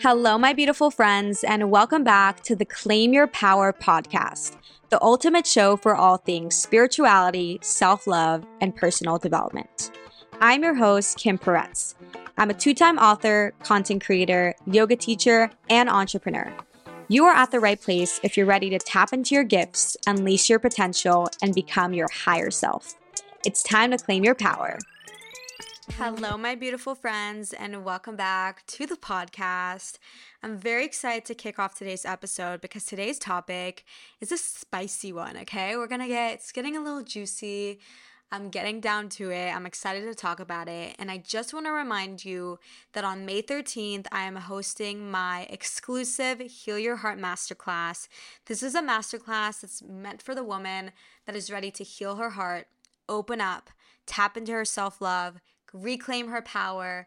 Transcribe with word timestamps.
Hello, 0.00 0.36
my 0.36 0.52
beautiful 0.52 0.90
friends, 0.90 1.44
and 1.44 1.70
welcome 1.70 2.02
back 2.02 2.42
to 2.42 2.56
the 2.56 2.64
Claim 2.64 3.12
Your 3.12 3.28
Power 3.28 3.72
podcast, 3.72 4.56
the 4.90 5.00
ultimate 5.00 5.46
show 5.46 5.76
for 5.76 5.94
all 5.94 6.16
things 6.16 6.56
spirituality, 6.56 7.60
self 7.62 8.08
love, 8.08 8.44
and 8.60 8.74
personal 8.74 9.18
development. 9.18 9.92
I'm 10.40 10.64
your 10.64 10.74
host, 10.74 11.18
Kim 11.18 11.38
Peretz. 11.38 11.94
I'm 12.36 12.50
a 12.50 12.54
two 12.54 12.74
time 12.74 12.98
author, 12.98 13.54
content 13.62 14.04
creator, 14.04 14.56
yoga 14.66 14.96
teacher, 14.96 15.48
and 15.70 15.88
entrepreneur. 15.88 16.52
You 17.06 17.26
are 17.26 17.34
at 17.34 17.52
the 17.52 17.60
right 17.60 17.80
place 17.80 18.18
if 18.24 18.36
you're 18.36 18.46
ready 18.46 18.70
to 18.70 18.80
tap 18.80 19.12
into 19.12 19.36
your 19.36 19.44
gifts, 19.44 19.96
unleash 20.08 20.50
your 20.50 20.58
potential, 20.58 21.28
and 21.40 21.54
become 21.54 21.94
your 21.94 22.08
higher 22.12 22.50
self. 22.50 22.94
It's 23.46 23.62
time 23.62 23.92
to 23.92 23.98
claim 23.98 24.24
your 24.24 24.34
power. 24.34 24.76
Hello, 25.92 26.38
my 26.38 26.54
beautiful 26.54 26.94
friends, 26.94 27.52
and 27.52 27.84
welcome 27.84 28.16
back 28.16 28.66
to 28.66 28.86
the 28.86 28.96
podcast. 28.96 29.98
I'm 30.42 30.56
very 30.56 30.84
excited 30.84 31.26
to 31.26 31.34
kick 31.34 31.58
off 31.58 31.76
today's 31.76 32.06
episode 32.06 32.62
because 32.62 32.86
today's 32.86 33.18
topic 33.18 33.84
is 34.18 34.32
a 34.32 34.38
spicy 34.38 35.12
one, 35.12 35.36
okay? 35.36 35.76
We're 35.76 35.86
gonna 35.86 36.08
get, 36.08 36.34
it's 36.34 36.52
getting 36.52 36.74
a 36.76 36.80
little 36.80 37.02
juicy. 37.02 37.80
I'm 38.32 38.48
getting 38.48 38.80
down 38.80 39.10
to 39.10 39.30
it. 39.30 39.54
I'm 39.54 39.66
excited 39.66 40.06
to 40.06 40.14
talk 40.14 40.40
about 40.40 40.68
it. 40.68 40.96
And 40.98 41.10
I 41.10 41.18
just 41.18 41.52
want 41.52 41.66
to 41.66 41.72
remind 41.72 42.24
you 42.24 42.58
that 42.94 43.04
on 43.04 43.26
May 43.26 43.42
13th, 43.42 44.06
I 44.10 44.24
am 44.24 44.36
hosting 44.36 45.10
my 45.10 45.46
exclusive 45.50 46.40
Heal 46.40 46.78
Your 46.78 46.96
Heart 46.96 47.18
Masterclass. 47.18 48.08
This 48.46 48.62
is 48.62 48.74
a 48.74 48.82
masterclass 48.82 49.60
that's 49.60 49.82
meant 49.82 50.22
for 50.22 50.34
the 50.34 50.42
woman 50.42 50.92
that 51.26 51.36
is 51.36 51.50
ready 51.50 51.70
to 51.72 51.84
heal 51.84 52.16
her 52.16 52.30
heart, 52.30 52.68
open 53.08 53.40
up, 53.40 53.70
tap 54.06 54.36
into 54.36 54.52
her 54.52 54.64
self 54.64 55.00
love 55.00 55.40
reclaim 55.74 56.28
her 56.28 56.40
power, 56.40 57.06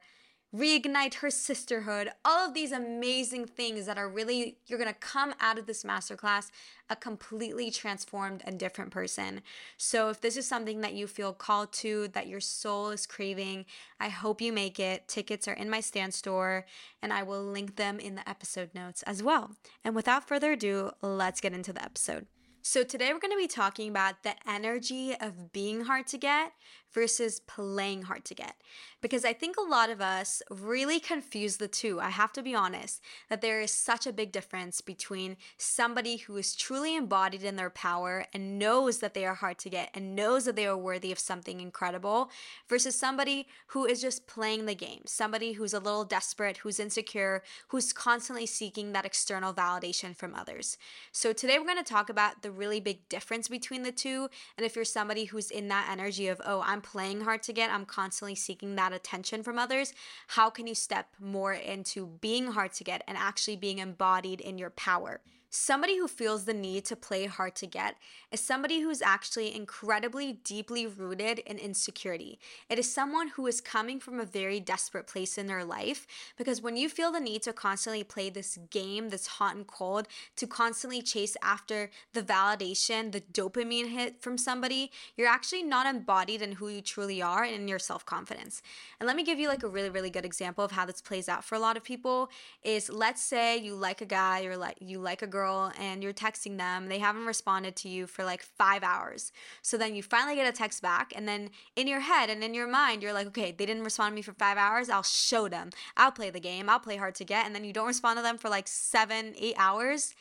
reignite 0.55 1.15
her 1.15 1.29
sisterhood, 1.29 2.09
all 2.23 2.47
of 2.47 2.53
these 2.53 2.71
amazing 2.71 3.45
things 3.45 3.85
that 3.85 3.97
are 3.97 4.07
really, 4.07 4.57
you're 4.65 4.79
gonna 4.79 4.93
come 4.93 5.33
out 5.39 5.57
of 5.57 5.65
this 5.65 5.83
masterclass 5.83 6.49
a 6.89 6.95
completely 6.95 7.69
transformed 7.69 8.41
and 8.45 8.57
different 8.57 8.91
person. 8.91 9.41
So, 9.75 10.09
if 10.09 10.21
this 10.21 10.37
is 10.37 10.47
something 10.47 10.81
that 10.81 10.93
you 10.93 11.05
feel 11.07 11.33
called 11.33 11.73
to, 11.73 12.07
that 12.09 12.27
your 12.27 12.39
soul 12.39 12.89
is 12.89 13.05
craving, 13.05 13.65
I 13.99 14.09
hope 14.09 14.41
you 14.41 14.53
make 14.53 14.79
it. 14.79 15.07
Tickets 15.07 15.47
are 15.47 15.53
in 15.53 15.69
my 15.69 15.81
Stan 15.81 16.11
Store, 16.11 16.65
and 17.01 17.11
I 17.11 17.23
will 17.23 17.43
link 17.43 17.75
them 17.75 17.99
in 17.99 18.15
the 18.15 18.27
episode 18.27 18.73
notes 18.73 19.03
as 19.03 19.21
well. 19.21 19.51
And 19.83 19.95
without 19.95 20.27
further 20.27 20.53
ado, 20.53 20.91
let's 21.01 21.41
get 21.41 21.53
into 21.53 21.73
the 21.73 21.83
episode. 21.83 22.27
So, 22.61 22.83
today 22.83 23.13
we're 23.13 23.19
going 23.19 23.31
to 23.31 23.37
be 23.37 23.47
talking 23.47 23.89
about 23.89 24.23
the 24.23 24.35
energy 24.45 25.15
of 25.19 25.53
being 25.53 25.85
hard 25.85 26.07
to 26.07 26.17
get 26.17 26.51
versus 26.91 27.39
playing 27.41 28.03
hard 28.03 28.25
to 28.25 28.35
get. 28.35 28.55
Because 28.99 29.23
I 29.23 29.33
think 29.33 29.57
a 29.57 29.69
lot 29.69 29.91
of 29.91 30.01
us 30.01 30.41
really 30.49 30.99
confuse 30.99 31.57
the 31.57 31.67
two. 31.67 31.99
I 31.99 32.09
have 32.09 32.33
to 32.33 32.41
be 32.41 32.55
honest 32.55 33.01
that 33.29 33.41
there 33.41 33.61
is 33.61 33.71
such 33.71 34.07
a 34.07 34.13
big 34.13 34.31
difference 34.31 34.81
between 34.81 35.37
somebody 35.57 36.17
who 36.17 36.35
is 36.37 36.55
truly 36.55 36.95
embodied 36.95 37.43
in 37.43 37.57
their 37.57 37.69
power 37.69 38.25
and 38.33 38.57
knows 38.57 38.97
that 38.99 39.13
they 39.13 39.25
are 39.25 39.35
hard 39.35 39.59
to 39.59 39.69
get 39.69 39.91
and 39.93 40.15
knows 40.15 40.45
that 40.45 40.55
they 40.55 40.65
are 40.65 40.77
worthy 40.77 41.11
of 41.11 41.19
something 41.19 41.61
incredible 41.61 42.31
versus 42.67 42.95
somebody 42.95 43.47
who 43.67 43.85
is 43.85 44.01
just 44.01 44.25
playing 44.25 44.65
the 44.65 44.73
game, 44.73 45.01
somebody 45.05 45.53
who's 45.53 45.73
a 45.73 45.79
little 45.79 46.03
desperate, 46.03 46.57
who's 46.57 46.79
insecure, 46.79 47.43
who's 47.67 47.93
constantly 47.93 48.47
seeking 48.47 48.93
that 48.93 49.05
external 49.05 49.53
validation 49.53 50.15
from 50.15 50.33
others. 50.33 50.77
So 51.11 51.33
today 51.33 51.59
we're 51.59 51.65
going 51.65 51.77
to 51.77 51.83
talk 51.83 52.09
about 52.09 52.41
the 52.41 52.51
really 52.51 52.79
big 52.79 53.07
difference 53.09 53.47
between 53.47 53.83
the 53.83 53.91
two. 53.91 54.29
And 54.57 54.65
if 54.65 54.75
you're 54.75 54.85
somebody 54.85 55.25
who's 55.25 55.51
in 55.51 55.67
that 55.67 55.87
energy 55.91 56.27
of, 56.27 56.41
oh, 56.43 56.63
I'm 56.65 56.76
playing 56.81 57.21
hard 57.21 57.43
to 57.43 57.53
get, 57.53 57.71
I'm 57.71 57.85
constantly 57.85 58.35
seeking 58.35 58.75
that 58.75 58.93
attention 58.93 59.43
from 59.43 59.59
others, 59.59 59.93
how 60.27 60.49
can 60.49 60.67
you 60.67 60.75
step 60.75 61.07
more 61.19 61.53
into 61.53 62.07
being 62.21 62.47
hard 62.47 62.73
to 62.73 62.83
get 62.83 63.03
and 63.07 63.17
actually 63.17 63.55
being 63.55 63.79
embodied 63.79 64.41
in 64.41 64.57
your 64.57 64.69
power? 64.71 65.21
Somebody 65.49 65.97
who 65.97 66.09
feels 66.09 66.43
the 66.43 66.53
need 66.53 66.83
to 66.85 66.95
play 66.97 67.25
hard 67.25 67.55
to 67.55 67.67
get 67.67 67.95
is 68.33 68.41
somebody 68.41 68.81
who's 68.81 69.01
actually 69.01 69.55
incredibly 69.55 70.33
deeply 70.33 70.85
rooted 70.85 71.39
in 71.39 71.57
insecurity. 71.57 72.37
It 72.69 72.77
is 72.77 72.91
someone 72.91 73.29
who 73.29 73.47
is 73.47 73.61
coming 73.61 74.01
from 74.01 74.19
a 74.19 74.25
very 74.25 74.59
desperate 74.59 75.07
place 75.07 75.37
in 75.37 75.47
their 75.47 75.63
life 75.63 76.05
because 76.37 76.61
when 76.61 76.75
you 76.75 76.89
feel 76.89 77.13
the 77.13 77.21
need 77.21 77.43
to 77.43 77.53
constantly 77.53 78.03
play 78.03 78.29
this 78.29 78.59
game 78.71 79.07
that's 79.07 79.27
hot 79.27 79.55
and 79.55 79.65
cold, 79.65 80.09
to 80.35 80.45
constantly 80.45 81.01
chase 81.01 81.37
after 81.41 81.91
the 82.11 82.21
validation, 82.21 83.13
the 83.13 83.21
dopamine 83.21 83.89
hit 83.89 84.21
from 84.21 84.37
somebody, 84.37 84.91
you're 85.15 85.29
actually 85.29 85.63
not 85.63 85.87
embodied 85.87 86.41
in 86.41 86.53
who 86.53 86.67
you 86.67 86.81
truly 86.81 87.21
are 87.21 87.45
and 87.45 87.55
in 87.55 87.67
your 87.69 87.79
self 87.79 88.05
confidence. 88.05 88.61
And 88.99 89.07
let 89.07 89.15
me 89.15 89.23
give 89.23 89.39
you 89.39 89.47
like 89.47 89.63
a 89.63 89.69
really, 89.69 89.89
really 89.89 90.09
good 90.09 90.25
example 90.25 90.65
of 90.65 90.71
how 90.71 90.85
this 90.85 91.01
plays 91.01 91.29
out 91.29 91.45
for 91.45 91.55
a 91.55 91.59
lot 91.59 91.77
of 91.77 91.83
people 91.85 92.29
is 92.63 92.89
let's 92.89 93.21
say 93.21 93.57
you 93.57 93.75
like 93.75 94.01
a 94.01 94.05
guy 94.05 94.43
or 94.43 94.57
like 94.57 94.75
you 94.81 94.99
like 94.99 95.21
a 95.21 95.27
girl 95.27 95.36
girl 95.37 95.71
and 95.79 96.03
you're 96.03 96.13
texting 96.25 96.57
them, 96.57 96.87
they 96.87 96.99
haven't 96.99 97.25
responded 97.25 97.75
to 97.77 97.89
you 97.89 98.07
for 98.07 98.23
like 98.23 98.41
five 98.41 98.83
hours. 98.83 99.31
So 99.61 99.77
then 99.77 99.95
you 99.95 100.01
finally 100.01 100.35
get 100.35 100.51
a 100.53 100.57
text 100.57 100.81
back, 100.81 101.13
and 101.15 101.27
then 101.27 101.49
in 101.75 101.87
your 101.87 101.99
head 101.99 102.29
and 102.29 102.43
in 102.43 102.53
your 102.53 102.67
mind, 102.67 103.03
you're 103.03 103.13
like, 103.13 103.27
okay, 103.27 103.51
they 103.51 103.65
didn't 103.65 103.83
respond 103.83 104.11
to 104.11 104.15
me 104.15 104.21
for 104.21 104.33
five 104.33 104.57
hours. 104.57 104.89
I'll 104.89 105.03
show 105.03 105.47
them. 105.47 105.69
I'll 105.95 106.11
play 106.11 106.29
the 106.29 106.39
game. 106.39 106.69
I'll 106.69 106.79
play 106.87 106.97
hard 106.97 107.15
to 107.15 107.25
get. 107.25 107.45
And 107.45 107.53
then 107.53 107.63
you 107.63 107.73
don't 107.73 107.87
respond 107.87 108.17
to 108.17 108.23
them 108.23 108.37
for 108.37 108.49
like 108.49 108.67
seven, 108.67 109.33
eight 109.37 109.55
hours 109.57 110.15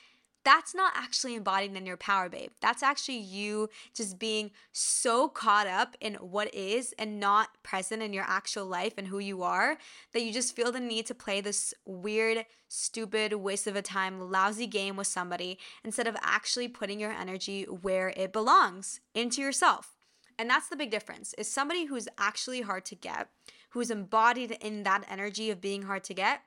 that's 0.46 0.76
not 0.76 0.92
actually 0.94 1.34
embodied 1.34 1.76
in 1.76 1.86
your 1.86 1.96
power, 1.96 2.28
babe. 2.28 2.52
That's 2.60 2.84
actually 2.84 3.18
you 3.18 3.68
just 3.92 4.16
being 4.16 4.52
so 4.70 5.28
caught 5.28 5.66
up 5.66 5.96
in 6.00 6.14
what 6.14 6.54
is 6.54 6.94
and 7.00 7.18
not 7.18 7.48
present 7.64 8.00
in 8.00 8.12
your 8.12 8.22
actual 8.28 8.64
life 8.64 8.94
and 8.96 9.08
who 9.08 9.18
you 9.18 9.42
are 9.42 9.76
that 10.12 10.22
you 10.22 10.32
just 10.32 10.54
feel 10.54 10.70
the 10.70 10.78
need 10.78 11.04
to 11.06 11.16
play 11.16 11.40
this 11.40 11.74
weird, 11.84 12.46
stupid, 12.68 13.32
waste 13.32 13.66
of 13.66 13.74
a 13.74 13.82
time, 13.82 14.30
lousy 14.30 14.68
game 14.68 14.94
with 14.94 15.08
somebody 15.08 15.58
instead 15.82 16.06
of 16.06 16.16
actually 16.22 16.68
putting 16.68 17.00
your 17.00 17.10
energy 17.10 17.64
where 17.64 18.14
it 18.16 18.32
belongs 18.32 19.00
into 19.16 19.42
yourself. 19.42 19.96
And 20.38 20.48
that's 20.48 20.68
the 20.68 20.76
big 20.76 20.92
difference. 20.92 21.34
Is 21.36 21.50
somebody 21.50 21.86
who's 21.86 22.06
actually 22.18 22.60
hard 22.60 22.84
to 22.84 22.94
get, 22.94 23.30
who's 23.70 23.90
embodied 23.90 24.52
in 24.60 24.84
that 24.84 25.04
energy 25.10 25.50
of 25.50 25.60
being 25.60 25.82
hard 25.82 26.04
to 26.04 26.14
get 26.14 26.42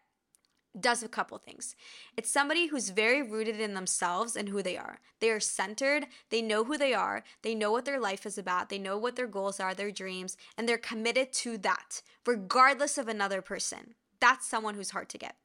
does 0.79 1.03
a 1.03 1.07
couple 1.07 1.37
things. 1.37 1.75
It's 2.17 2.29
somebody 2.29 2.67
who's 2.67 2.89
very 2.89 3.21
rooted 3.21 3.59
in 3.59 3.73
themselves 3.73 4.35
and 4.35 4.49
who 4.49 4.61
they 4.61 4.77
are. 4.77 4.99
They 5.19 5.29
are 5.29 5.39
centered, 5.39 6.07
they 6.29 6.41
know 6.41 6.63
who 6.63 6.77
they 6.77 6.93
are, 6.93 7.23
they 7.41 7.55
know 7.55 7.71
what 7.71 7.85
their 7.85 7.99
life 7.99 8.25
is 8.25 8.37
about, 8.37 8.69
they 8.69 8.77
know 8.77 8.97
what 8.97 9.15
their 9.15 9.27
goals 9.27 9.59
are, 9.59 9.73
their 9.73 9.91
dreams, 9.91 10.37
and 10.57 10.67
they're 10.67 10.77
committed 10.77 11.33
to 11.33 11.57
that, 11.59 12.01
regardless 12.25 12.97
of 12.97 13.07
another 13.07 13.41
person. 13.41 13.95
That's 14.19 14.47
someone 14.47 14.75
who's 14.75 14.91
hard 14.91 15.09
to 15.09 15.17
get. 15.17 15.35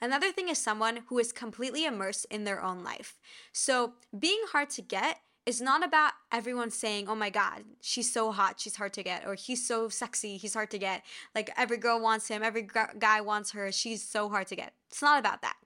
Another 0.00 0.32
thing 0.32 0.48
is 0.48 0.58
someone 0.58 1.00
who 1.08 1.18
is 1.18 1.32
completely 1.32 1.84
immersed 1.84 2.26
in 2.30 2.44
their 2.44 2.62
own 2.62 2.82
life. 2.82 3.18
So, 3.52 3.94
being 4.18 4.40
hard 4.50 4.70
to 4.70 4.82
get 4.82 5.20
it's 5.46 5.60
not 5.60 5.84
about 5.84 6.12
everyone 6.32 6.70
saying, 6.70 7.08
oh 7.08 7.14
my 7.14 7.30
God, 7.30 7.64
she's 7.80 8.10
so 8.12 8.32
hot, 8.32 8.58
she's 8.58 8.76
hard 8.76 8.94
to 8.94 9.02
get, 9.02 9.26
or 9.26 9.34
he's 9.34 9.66
so 9.66 9.88
sexy, 9.88 10.36
he's 10.36 10.54
hard 10.54 10.70
to 10.70 10.78
get. 10.78 11.02
Like 11.34 11.50
every 11.56 11.76
girl 11.76 12.00
wants 12.00 12.28
him, 12.28 12.42
every 12.42 12.66
guy 12.98 13.20
wants 13.20 13.50
her, 13.50 13.70
she's 13.70 14.02
so 14.02 14.28
hard 14.28 14.46
to 14.48 14.56
get. 14.56 14.72
It's 14.88 15.02
not 15.02 15.18
about 15.18 15.42
that. 15.42 15.56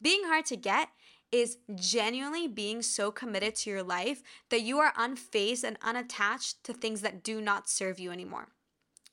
Being 0.00 0.22
hard 0.24 0.46
to 0.46 0.56
get 0.56 0.90
is 1.32 1.58
genuinely 1.74 2.46
being 2.46 2.82
so 2.82 3.10
committed 3.10 3.56
to 3.56 3.70
your 3.70 3.82
life 3.82 4.22
that 4.50 4.62
you 4.62 4.78
are 4.78 4.92
unfazed 4.92 5.64
and 5.64 5.76
unattached 5.82 6.62
to 6.62 6.72
things 6.72 7.00
that 7.00 7.24
do 7.24 7.40
not 7.40 7.68
serve 7.68 7.98
you 7.98 8.12
anymore. 8.12 8.48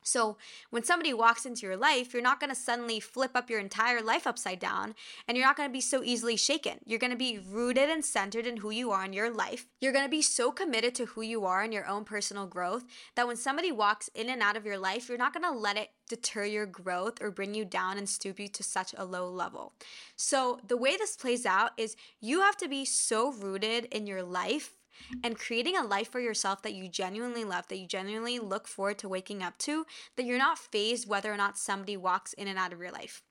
So, 0.03 0.37
when 0.69 0.83
somebody 0.83 1.13
walks 1.13 1.45
into 1.45 1.65
your 1.65 1.77
life, 1.77 2.13
you're 2.13 2.21
not 2.21 2.39
going 2.39 2.49
to 2.49 2.55
suddenly 2.55 2.99
flip 2.99 3.31
up 3.35 3.49
your 3.49 3.59
entire 3.59 4.01
life 4.01 4.27
upside 4.27 4.59
down 4.59 4.95
and 5.27 5.37
you're 5.37 5.47
not 5.47 5.57
going 5.57 5.69
to 5.69 5.73
be 5.73 5.81
so 5.81 6.03
easily 6.03 6.35
shaken. 6.35 6.79
You're 6.85 6.99
going 6.99 7.11
to 7.11 7.17
be 7.17 7.39
rooted 7.39 7.89
and 7.89 8.03
centered 8.03 8.45
in 8.45 8.57
who 8.57 8.69
you 8.71 8.91
are 8.91 9.05
in 9.05 9.13
your 9.13 9.31
life. 9.31 9.67
You're 9.81 9.93
going 9.93 10.05
to 10.05 10.09
be 10.09 10.21
so 10.21 10.51
committed 10.51 10.95
to 10.95 11.05
who 11.05 11.21
you 11.21 11.45
are 11.45 11.61
and 11.61 11.73
your 11.73 11.87
own 11.87 12.05
personal 12.05 12.45
growth 12.45 12.83
that 13.15 13.27
when 13.27 13.37
somebody 13.37 13.71
walks 13.71 14.09
in 14.15 14.29
and 14.29 14.41
out 14.41 14.57
of 14.57 14.65
your 14.65 14.77
life, 14.77 15.09
you're 15.09 15.17
not 15.17 15.33
going 15.33 15.43
to 15.43 15.57
let 15.57 15.77
it 15.77 15.89
deter 16.09 16.45
your 16.45 16.65
growth 16.65 17.21
or 17.21 17.31
bring 17.31 17.55
you 17.55 17.65
down 17.65 17.97
and 17.97 18.07
stoop 18.07 18.39
you 18.39 18.47
to 18.47 18.63
such 18.63 18.93
a 18.97 19.05
low 19.05 19.29
level. 19.29 19.73
So, 20.15 20.59
the 20.67 20.77
way 20.77 20.97
this 20.97 21.15
plays 21.15 21.45
out 21.45 21.71
is 21.77 21.95
you 22.19 22.41
have 22.41 22.57
to 22.57 22.67
be 22.67 22.85
so 22.85 23.31
rooted 23.31 23.85
in 23.85 24.05
your 24.05 24.23
life 24.23 24.75
and 25.23 25.37
creating 25.37 25.77
a 25.77 25.83
life 25.83 26.09
for 26.09 26.19
yourself 26.19 26.61
that 26.61 26.73
you 26.73 26.87
genuinely 26.87 27.43
love, 27.43 27.67
that 27.67 27.77
you 27.77 27.87
genuinely 27.87 28.39
look 28.39 28.67
forward 28.67 28.97
to 28.99 29.09
waking 29.09 29.43
up 29.43 29.57
to, 29.59 29.85
that 30.15 30.25
you're 30.25 30.37
not 30.37 30.57
phased 30.57 31.07
whether 31.07 31.31
or 31.31 31.37
not 31.37 31.57
somebody 31.57 31.97
walks 31.97 32.33
in 32.33 32.47
and 32.47 32.57
out 32.57 32.73
of 32.73 32.79
your 32.79 32.91
life. 32.91 33.21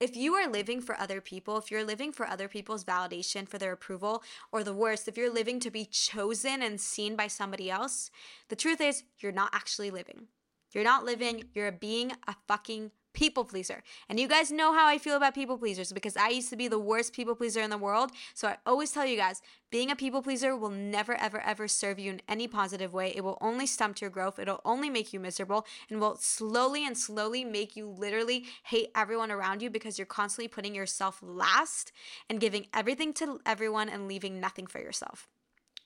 If 0.00 0.14
you 0.14 0.34
are 0.34 0.48
living 0.48 0.80
for 0.80 0.96
other 0.96 1.20
people, 1.20 1.58
if 1.58 1.72
you're 1.72 1.84
living 1.84 2.12
for 2.12 2.24
other 2.24 2.46
people's 2.46 2.84
validation, 2.84 3.48
for 3.48 3.58
their 3.58 3.72
approval, 3.72 4.22
or 4.52 4.62
the 4.62 4.74
worst, 4.74 5.08
if 5.08 5.16
you're 5.16 5.32
living 5.32 5.58
to 5.60 5.72
be 5.72 5.84
chosen 5.84 6.62
and 6.62 6.80
seen 6.80 7.16
by 7.16 7.26
somebody 7.26 7.68
else, 7.68 8.10
the 8.48 8.54
truth 8.54 8.80
is 8.80 9.02
you're 9.18 9.32
not 9.32 9.50
actually 9.52 9.90
living. 9.90 10.28
You're 10.72 10.84
not 10.84 11.04
living, 11.04 11.44
you're 11.52 11.72
being 11.72 12.12
a 12.28 12.36
fucking 12.46 12.92
people 13.18 13.44
pleaser. 13.44 13.82
And 14.08 14.20
you 14.20 14.28
guys 14.28 14.52
know 14.52 14.72
how 14.72 14.86
I 14.86 14.96
feel 14.96 15.16
about 15.16 15.34
people 15.34 15.58
pleasers 15.58 15.92
because 15.92 16.16
I 16.16 16.28
used 16.28 16.50
to 16.50 16.56
be 16.56 16.68
the 16.68 16.78
worst 16.78 17.12
people 17.12 17.34
pleaser 17.34 17.60
in 17.60 17.68
the 17.68 17.76
world. 17.76 18.12
So 18.32 18.46
I 18.46 18.58
always 18.64 18.92
tell 18.92 19.04
you 19.04 19.16
guys, 19.16 19.42
being 19.72 19.90
a 19.90 19.96
people 19.96 20.22
pleaser 20.22 20.56
will 20.56 20.70
never, 20.70 21.16
ever, 21.16 21.40
ever 21.40 21.66
serve 21.66 21.98
you 21.98 22.12
in 22.12 22.22
any 22.28 22.46
positive 22.46 22.92
way. 22.92 23.12
It 23.16 23.24
will 23.24 23.36
only 23.40 23.66
stunt 23.66 24.00
your 24.00 24.08
growth. 24.08 24.38
It'll 24.38 24.60
only 24.64 24.88
make 24.88 25.12
you 25.12 25.18
miserable 25.18 25.66
and 25.90 26.00
will 26.00 26.14
slowly 26.14 26.86
and 26.86 26.96
slowly 26.96 27.42
make 27.42 27.74
you 27.74 27.88
literally 27.88 28.44
hate 28.62 28.90
everyone 28.94 29.32
around 29.32 29.62
you 29.62 29.68
because 29.68 29.98
you're 29.98 30.06
constantly 30.06 30.46
putting 30.46 30.76
yourself 30.76 31.18
last 31.20 31.90
and 32.30 32.38
giving 32.38 32.68
everything 32.72 33.12
to 33.14 33.40
everyone 33.44 33.88
and 33.88 34.06
leaving 34.06 34.38
nothing 34.38 34.68
for 34.68 34.78
yourself. 34.78 35.26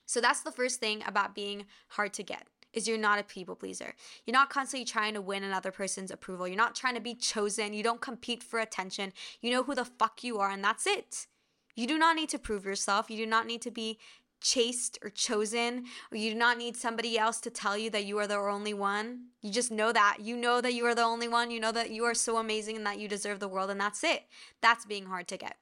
So 0.05 0.21
that's 0.21 0.41
the 0.41 0.51
first 0.51 0.79
thing 0.79 1.01
about 1.07 1.33
being 1.33 1.65
hard 1.87 2.13
to 2.13 2.21
get 2.21 2.45
is 2.73 2.87
you're 2.87 2.97
not 2.97 3.19
a 3.19 3.23
people 3.23 3.55
pleaser. 3.55 3.93
You're 4.25 4.33
not 4.33 4.49
constantly 4.49 4.85
trying 4.85 5.13
to 5.13 5.21
win 5.21 5.43
another 5.43 5.71
person's 5.71 6.11
approval. 6.11 6.47
You're 6.47 6.57
not 6.57 6.75
trying 6.75 6.95
to 6.95 7.01
be 7.01 7.15
chosen. 7.15 7.73
You 7.73 7.83
don't 7.83 8.01
compete 8.01 8.43
for 8.43 8.59
attention. 8.59 9.13
You 9.41 9.51
know 9.51 9.63
who 9.63 9.75
the 9.75 9.85
fuck 9.85 10.23
you 10.23 10.39
are, 10.39 10.49
and 10.49 10.63
that's 10.63 10.87
it. 10.87 11.27
You 11.75 11.87
do 11.87 11.97
not 11.97 12.15
need 12.15 12.29
to 12.29 12.39
prove 12.39 12.65
yourself. 12.65 13.09
You 13.09 13.17
do 13.17 13.25
not 13.25 13.47
need 13.47 13.61
to 13.63 13.71
be 13.71 13.99
chased 14.41 14.99
or 15.01 15.09
chosen, 15.09 15.85
or 16.11 16.17
you 16.17 16.31
do 16.31 16.37
not 16.37 16.57
need 16.57 16.75
somebody 16.75 17.17
else 17.17 17.39
to 17.39 17.49
tell 17.49 17.77
you 17.77 17.89
that 17.91 18.05
you 18.05 18.17
are 18.19 18.27
the 18.27 18.35
only 18.35 18.73
one. 18.73 19.27
You 19.41 19.51
just 19.51 19.71
know 19.71 19.91
that. 19.93 20.17
You 20.19 20.35
know 20.35 20.59
that 20.59 20.73
you 20.73 20.85
are 20.85 20.93
the 20.93 21.01
only 21.01 21.27
one. 21.27 21.49
You 21.49 21.59
know 21.59 21.71
that 21.71 21.91
you 21.91 22.03
are 22.03 22.13
so 22.13 22.37
amazing 22.37 22.75
and 22.75 22.85
that 22.85 22.99
you 22.99 23.07
deserve 23.07 23.39
the 23.39 23.47
world, 23.47 23.69
and 23.69 23.79
that's 23.79 24.03
it. 24.03 24.23
That's 24.61 24.85
being 24.85 25.05
hard 25.05 25.27
to 25.29 25.37
get. 25.37 25.57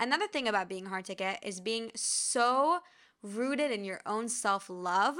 Another 0.00 0.26
thing 0.26 0.48
about 0.48 0.68
being 0.68 0.86
hard 0.86 1.04
to 1.04 1.14
get 1.14 1.44
is 1.44 1.60
being 1.60 1.92
so 1.94 2.80
rooted 3.22 3.70
in 3.70 3.84
your 3.84 4.00
own 4.04 4.28
self 4.28 4.68
love 4.68 5.18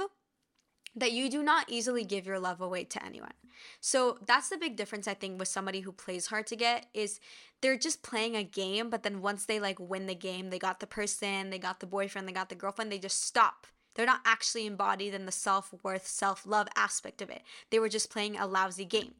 that 0.95 1.11
you 1.11 1.29
do 1.29 1.41
not 1.41 1.69
easily 1.69 2.03
give 2.03 2.25
your 2.25 2.39
love 2.39 2.61
away 2.61 2.83
to 2.83 3.03
anyone. 3.03 3.33
So 3.79 4.17
that's 4.25 4.49
the 4.49 4.57
big 4.57 4.75
difference 4.75 5.07
I 5.07 5.13
think 5.13 5.39
with 5.39 5.47
somebody 5.47 5.81
who 5.81 5.91
plays 5.91 6.27
hard 6.27 6.47
to 6.47 6.55
get 6.55 6.87
is 6.93 7.19
they're 7.61 7.77
just 7.77 8.03
playing 8.03 8.35
a 8.35 8.43
game 8.43 8.89
but 8.89 9.03
then 9.03 9.21
once 9.21 9.45
they 9.45 9.59
like 9.59 9.79
win 9.79 10.05
the 10.05 10.15
game, 10.15 10.49
they 10.49 10.59
got 10.59 10.79
the 10.79 10.87
person, 10.87 11.49
they 11.49 11.59
got 11.59 11.79
the 11.79 11.85
boyfriend, 11.85 12.27
they 12.27 12.33
got 12.33 12.49
the 12.49 12.55
girlfriend, 12.55 12.91
they 12.91 12.99
just 12.99 13.23
stop. 13.23 13.67
They're 13.95 14.05
not 14.05 14.21
actually 14.25 14.65
embodied 14.65 15.13
in 15.13 15.25
the 15.25 15.31
self-worth, 15.31 16.07
self-love 16.07 16.67
aspect 16.75 17.21
of 17.21 17.29
it. 17.29 17.43
They 17.69 17.79
were 17.79 17.89
just 17.89 18.09
playing 18.09 18.37
a 18.37 18.47
lousy 18.47 18.85
game. 18.85 19.13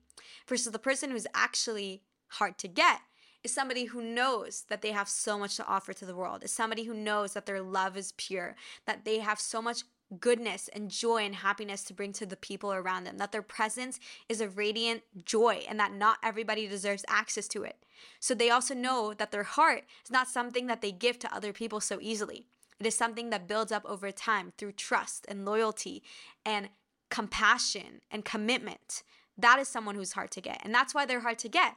Versus 0.47 0.71
the 0.71 0.79
person 0.79 1.11
who's 1.11 1.27
actually 1.33 2.01
hard 2.29 2.57
to 2.59 2.67
get 2.67 3.01
is 3.43 3.53
somebody 3.53 3.85
who 3.85 4.01
knows 4.01 4.63
that 4.69 4.81
they 4.81 4.91
have 4.91 5.09
so 5.09 5.37
much 5.37 5.57
to 5.57 5.67
offer 5.67 5.93
to 5.93 6.05
the 6.05 6.15
world, 6.15 6.43
is 6.43 6.51
somebody 6.51 6.85
who 6.85 6.93
knows 6.93 7.33
that 7.33 7.45
their 7.45 7.61
love 7.61 7.97
is 7.97 8.13
pure, 8.13 8.55
that 8.85 9.05
they 9.05 9.19
have 9.19 9.39
so 9.39 9.61
much 9.61 9.83
goodness 10.19 10.69
and 10.73 10.89
joy 10.89 11.23
and 11.23 11.35
happiness 11.35 11.83
to 11.85 11.93
bring 11.93 12.13
to 12.13 12.25
the 12.25 12.35
people 12.35 12.71
around 12.71 13.03
them, 13.03 13.17
that 13.17 13.31
their 13.31 13.41
presence 13.41 13.99
is 14.29 14.41
a 14.41 14.49
radiant 14.49 15.03
joy 15.23 15.63
and 15.67 15.79
that 15.79 15.93
not 15.93 16.17
everybody 16.23 16.67
deserves 16.67 17.05
access 17.07 17.47
to 17.49 17.63
it. 17.63 17.77
So 18.19 18.33
they 18.33 18.49
also 18.49 18.73
know 18.73 19.13
that 19.13 19.31
their 19.31 19.43
heart 19.43 19.83
is 20.03 20.11
not 20.11 20.27
something 20.27 20.67
that 20.67 20.81
they 20.81 20.91
give 20.91 21.19
to 21.19 21.35
other 21.35 21.53
people 21.53 21.79
so 21.79 21.99
easily. 22.01 22.45
It 22.79 22.87
is 22.87 22.95
something 22.95 23.29
that 23.29 23.47
builds 23.47 23.71
up 23.71 23.85
over 23.85 24.11
time 24.11 24.53
through 24.57 24.73
trust 24.73 25.25
and 25.29 25.45
loyalty 25.45 26.03
and 26.45 26.69
compassion 27.09 28.01
and 28.11 28.25
commitment. 28.25 29.03
That 29.37 29.59
is 29.59 29.67
someone 29.67 29.95
who's 29.95 30.13
hard 30.13 30.31
to 30.31 30.41
get. 30.41 30.61
And 30.63 30.73
that's 30.73 30.93
why 30.93 31.05
they're 31.05 31.21
hard 31.21 31.39
to 31.39 31.49
get 31.49 31.75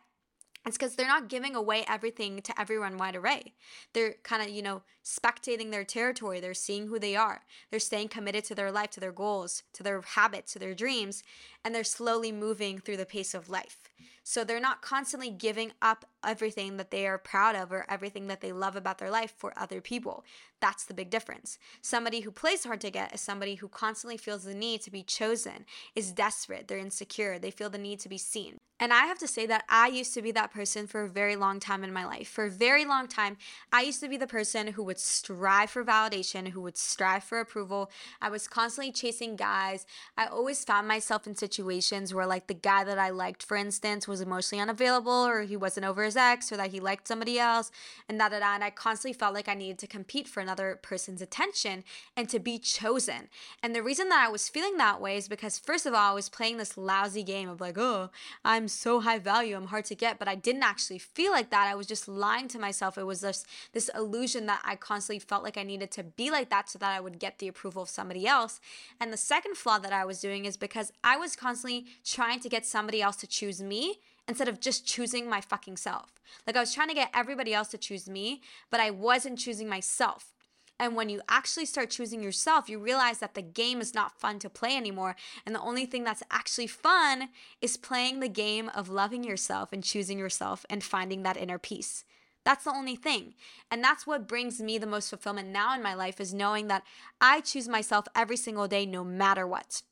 it's 0.67 0.77
because 0.77 0.97
they're 0.97 1.07
not 1.07 1.29
giving 1.29 1.55
away 1.55 1.85
everything 1.89 2.43
to 2.43 2.61
everyone 2.61 2.99
wide 2.99 3.15
array. 3.15 3.55
They're 3.93 4.17
kind 4.25 4.43
of, 4.43 4.49
you 4.49 4.63
know, 4.63 4.83
spectating 5.05 5.71
their 5.71 5.85
territory. 5.85 6.41
They're 6.41 6.55
seeing 6.55 6.89
who 6.89 6.99
they 6.99 7.15
are. 7.15 7.43
They're 7.71 7.79
staying 7.79 8.09
committed 8.09 8.45
to 8.45 8.55
their 8.55 8.73
life, 8.73 8.91
to 8.91 9.01
their 9.01 9.13
goals, 9.13 9.63
to 9.75 9.83
their 9.83 10.01
habits, 10.01 10.53
to 10.55 10.59
their 10.59 10.75
dreams, 10.75 11.23
and 11.65 11.75
they're 11.75 11.85
slowly 11.85 12.33
moving 12.33 12.81
through 12.81 12.97
the 12.97 13.07
pace 13.07 13.33
of 13.33 13.49
life. 13.49 13.79
So 14.23 14.43
they're 14.43 14.61
not 14.61 14.83
constantly 14.83 15.31
giving 15.31 15.73
up 15.81 16.05
everything 16.25 16.77
that 16.77 16.91
they 16.91 17.07
are 17.07 17.19
proud 17.19 17.55
of 17.55 17.71
or 17.71 17.87
everything 17.89 18.27
that 18.27 18.41
they 18.41 18.53
love 18.53 18.75
about 18.75 18.99
their 18.99 19.11
life 19.11 19.33
for 19.37 19.53
other 19.57 19.81
people. 19.81 20.25
That's 20.61 20.85
the 20.85 20.95
big 20.95 21.11
difference. 21.11 21.59
Somebody 21.81 22.21
who 22.21 22.31
plays 22.31 22.65
hard 22.65 22.81
to 22.81 22.91
get 22.91 23.15
is 23.15 23.21
somebody 23.21 23.57
who 23.57 23.69
constantly 23.69 24.17
feels 24.17 24.45
the 24.45 24.55
need 24.55 24.81
to 24.83 24.91
be 24.91 25.03
chosen, 25.03 25.67
is 25.95 26.13
desperate, 26.13 26.67
they're 26.67 26.79
insecure, 26.79 27.39
they 27.39 27.51
feel 27.51 27.71
the 27.71 27.79
need 27.79 28.01
to 28.01 28.09
be 28.09 28.19
seen. 28.19 28.59
And 28.79 28.93
I 28.93 29.07
have 29.07 29.19
to 29.21 29.29
say 29.29 29.47
that 29.47 29.65
I 29.71 29.89
used 29.89 30.13
to 30.15 30.23
be 30.23 30.33
that 30.33 30.53
person 30.53 30.87
for 30.87 31.05
a 31.05 31.09
very 31.09 31.35
long 31.35 31.61
time 31.61 31.83
in 31.83 31.95
my 31.95 32.05
life. 32.05 32.29
For 32.29 32.45
a 32.45 32.51
very 32.51 32.85
long 32.85 33.09
time, 33.09 33.39
I 33.73 33.83
used 33.83 34.01
to 34.01 34.09
be 34.09 34.19
the 34.19 34.27
person 34.27 34.67
who 34.67 34.83
would 34.85 34.99
strive 34.99 35.71
for 35.71 35.83
validation, 35.83 36.49
who 36.49 36.61
would 36.63 36.77
strive 36.77 37.25
for 37.25 37.41
approval. 37.41 37.91
I 38.21 38.29
was 38.29 38.49
constantly 38.49 38.93
chasing 38.93 39.35
guys. 39.35 39.87
I 40.19 40.27
always 40.27 40.63
found 40.63 40.89
myself 40.89 41.27
in 41.27 41.37
situations 41.37 42.13
where, 42.13 42.27
like, 42.27 42.49
the 42.49 42.55
guy 42.55 42.85
that 42.85 42.99
I 42.99 43.11
liked, 43.11 43.43
for 43.43 43.57
instance, 43.57 43.86
was 44.09 44.21
emotionally 44.21 44.61
unavailable, 44.61 45.27
or 45.27 45.43
he 45.43 45.57
wasn't 45.57 45.87
over 45.87 46.05
his 46.05 46.17
ex, 46.17 46.51
or 46.51 46.57
that 46.57 46.71
he 46.71 46.81
liked 46.81 47.09
somebody 47.09 47.39
else, 47.39 47.71
and 48.09 48.19
da. 48.19 48.27
And 48.27 48.65
I 48.65 48.71
constantly 48.71 49.13
felt 49.13 49.35
like 49.35 49.49
I 49.49 49.55
needed 49.55 49.79
to 49.79 49.87
compete 49.87 50.29
for 50.29 50.41
another 50.41 50.79
person's 50.83 51.23
attention 51.23 51.85
and 52.17 52.29
to 52.29 52.39
be 52.39 52.59
chosen. 52.59 53.29
And 53.63 53.75
the 53.75 53.83
reason 53.83 54.09
that 54.09 54.27
I 54.27 54.31
was 54.31 54.49
feeling 54.49 54.77
that 54.77 55.01
way 55.01 55.17
is 55.17 55.29
because, 55.29 55.59
first 55.59 55.87
of 55.87 55.95
all, 55.95 56.13
I 56.13 56.15
was 56.15 56.29
playing 56.29 56.57
this 56.57 56.77
lousy 56.77 57.23
game 57.23 57.49
of, 57.49 57.61
like, 57.61 57.79
oh, 57.79 58.11
I'm 58.45 58.69
so 58.69 59.01
high 59.01 59.19
value, 59.19 59.57
I'm 59.57 59.69
hard 59.69 59.85
to 59.87 59.95
get, 59.95 60.19
but 60.19 60.29
I 60.29 60.35
didn't 60.35 60.63
actually 60.63 60.99
feel 60.99 61.33
like 61.33 61.51
that. 61.51 61.69
I 61.69 61.75
was 61.75 61.87
just 61.87 62.09
lying 62.09 62.49
to 62.49 62.59
myself. 62.59 62.99
It 62.99 63.05
was 63.05 63.21
this 63.21 63.45
this 63.73 63.91
illusion 63.95 64.47
that 64.47 64.63
I 64.65 64.77
constantly 64.77 65.19
felt 65.19 65.43
like 65.43 65.57
I 65.57 65.63
needed 65.63 65.91
to 65.93 66.03
be 66.03 66.31
like 66.31 66.51
that 66.51 66.69
so 66.71 66.79
that 66.79 66.97
I 66.97 67.01
would 67.01 67.19
get 67.19 67.39
the 67.39 67.49
approval 67.49 67.83
of 67.83 67.89
somebody 67.89 68.27
else. 68.27 68.61
And 69.01 69.13
the 69.13 69.17
second 69.17 69.57
flaw 69.57 69.79
that 69.79 69.93
I 69.93 70.05
was 70.05 70.21
doing 70.21 70.45
is 70.45 70.57
because 70.57 70.93
I 71.05 71.17
was 71.17 71.37
constantly 71.37 71.87
trying 72.05 72.41
to 72.41 72.49
get 72.49 72.67
somebody 72.67 73.03
else 73.03 73.17
to 73.17 73.27
choose 73.27 73.63
me 73.77 74.01
instead 74.29 74.49
of 74.49 74.61
just 74.61 74.87
choosing 74.87 75.29
my 75.29 75.41
fucking 75.41 75.77
self. 75.77 76.13
Like 76.47 76.57
I 76.57 76.61
was 76.61 76.75
trying 76.75 76.89
to 76.89 76.95
get 76.95 77.11
everybody 77.15 77.55
else 77.55 77.69
to 77.69 77.79
choose 77.79 78.09
me, 78.09 78.41
but 78.71 78.81
I 78.81 78.91
wasn't 78.91 79.39
choosing 79.39 79.69
myself. 79.69 80.33
And 80.79 80.95
when 80.95 81.09
you 81.09 81.23
actually 81.29 81.65
start 81.65 81.91
choosing 81.91 82.23
yourself, 82.23 82.69
you 82.69 82.79
realize 82.79 83.19
that 83.21 83.35
the 83.35 83.43
game 83.43 83.81
is 83.81 83.95
not 83.95 84.21
fun 84.21 84.39
to 84.41 84.51
play 84.51 84.77
anymore. 84.77 85.17
And 85.47 85.55
the 85.55 85.61
only 85.61 85.87
thing 85.87 86.05
that's 86.05 86.23
actually 86.31 86.67
fun 86.67 87.31
is 87.63 87.79
playing 87.79 88.21
the 88.21 88.29
game 88.29 88.71
of 88.75 88.91
loving 88.91 89.25
yourself 89.25 89.73
and 89.73 89.83
choosing 89.83 90.19
yourself 90.19 90.67
and 90.69 90.85
finding 90.85 91.23
that 91.23 91.39
inner 91.39 91.59
peace. 91.59 92.05
That's 92.45 92.65
the 92.65 92.75
only 92.75 92.95
thing. 92.95 93.35
And 93.71 93.83
that's 93.83 94.07
what 94.07 94.29
brings 94.29 94.61
me 94.61 94.77
the 94.77 94.87
most 94.87 95.09
fulfillment 95.09 95.49
now 95.49 95.75
in 95.75 95.83
my 95.83 95.95
life 95.95 96.21
is 96.21 96.35
knowing 96.35 96.69
that 96.69 96.85
I 97.21 97.41
choose 97.41 97.69
myself 97.69 98.07
every 98.15 98.37
single 98.37 98.69
day, 98.69 98.85
no 98.85 99.03
matter 99.03 99.47
what. 99.47 99.83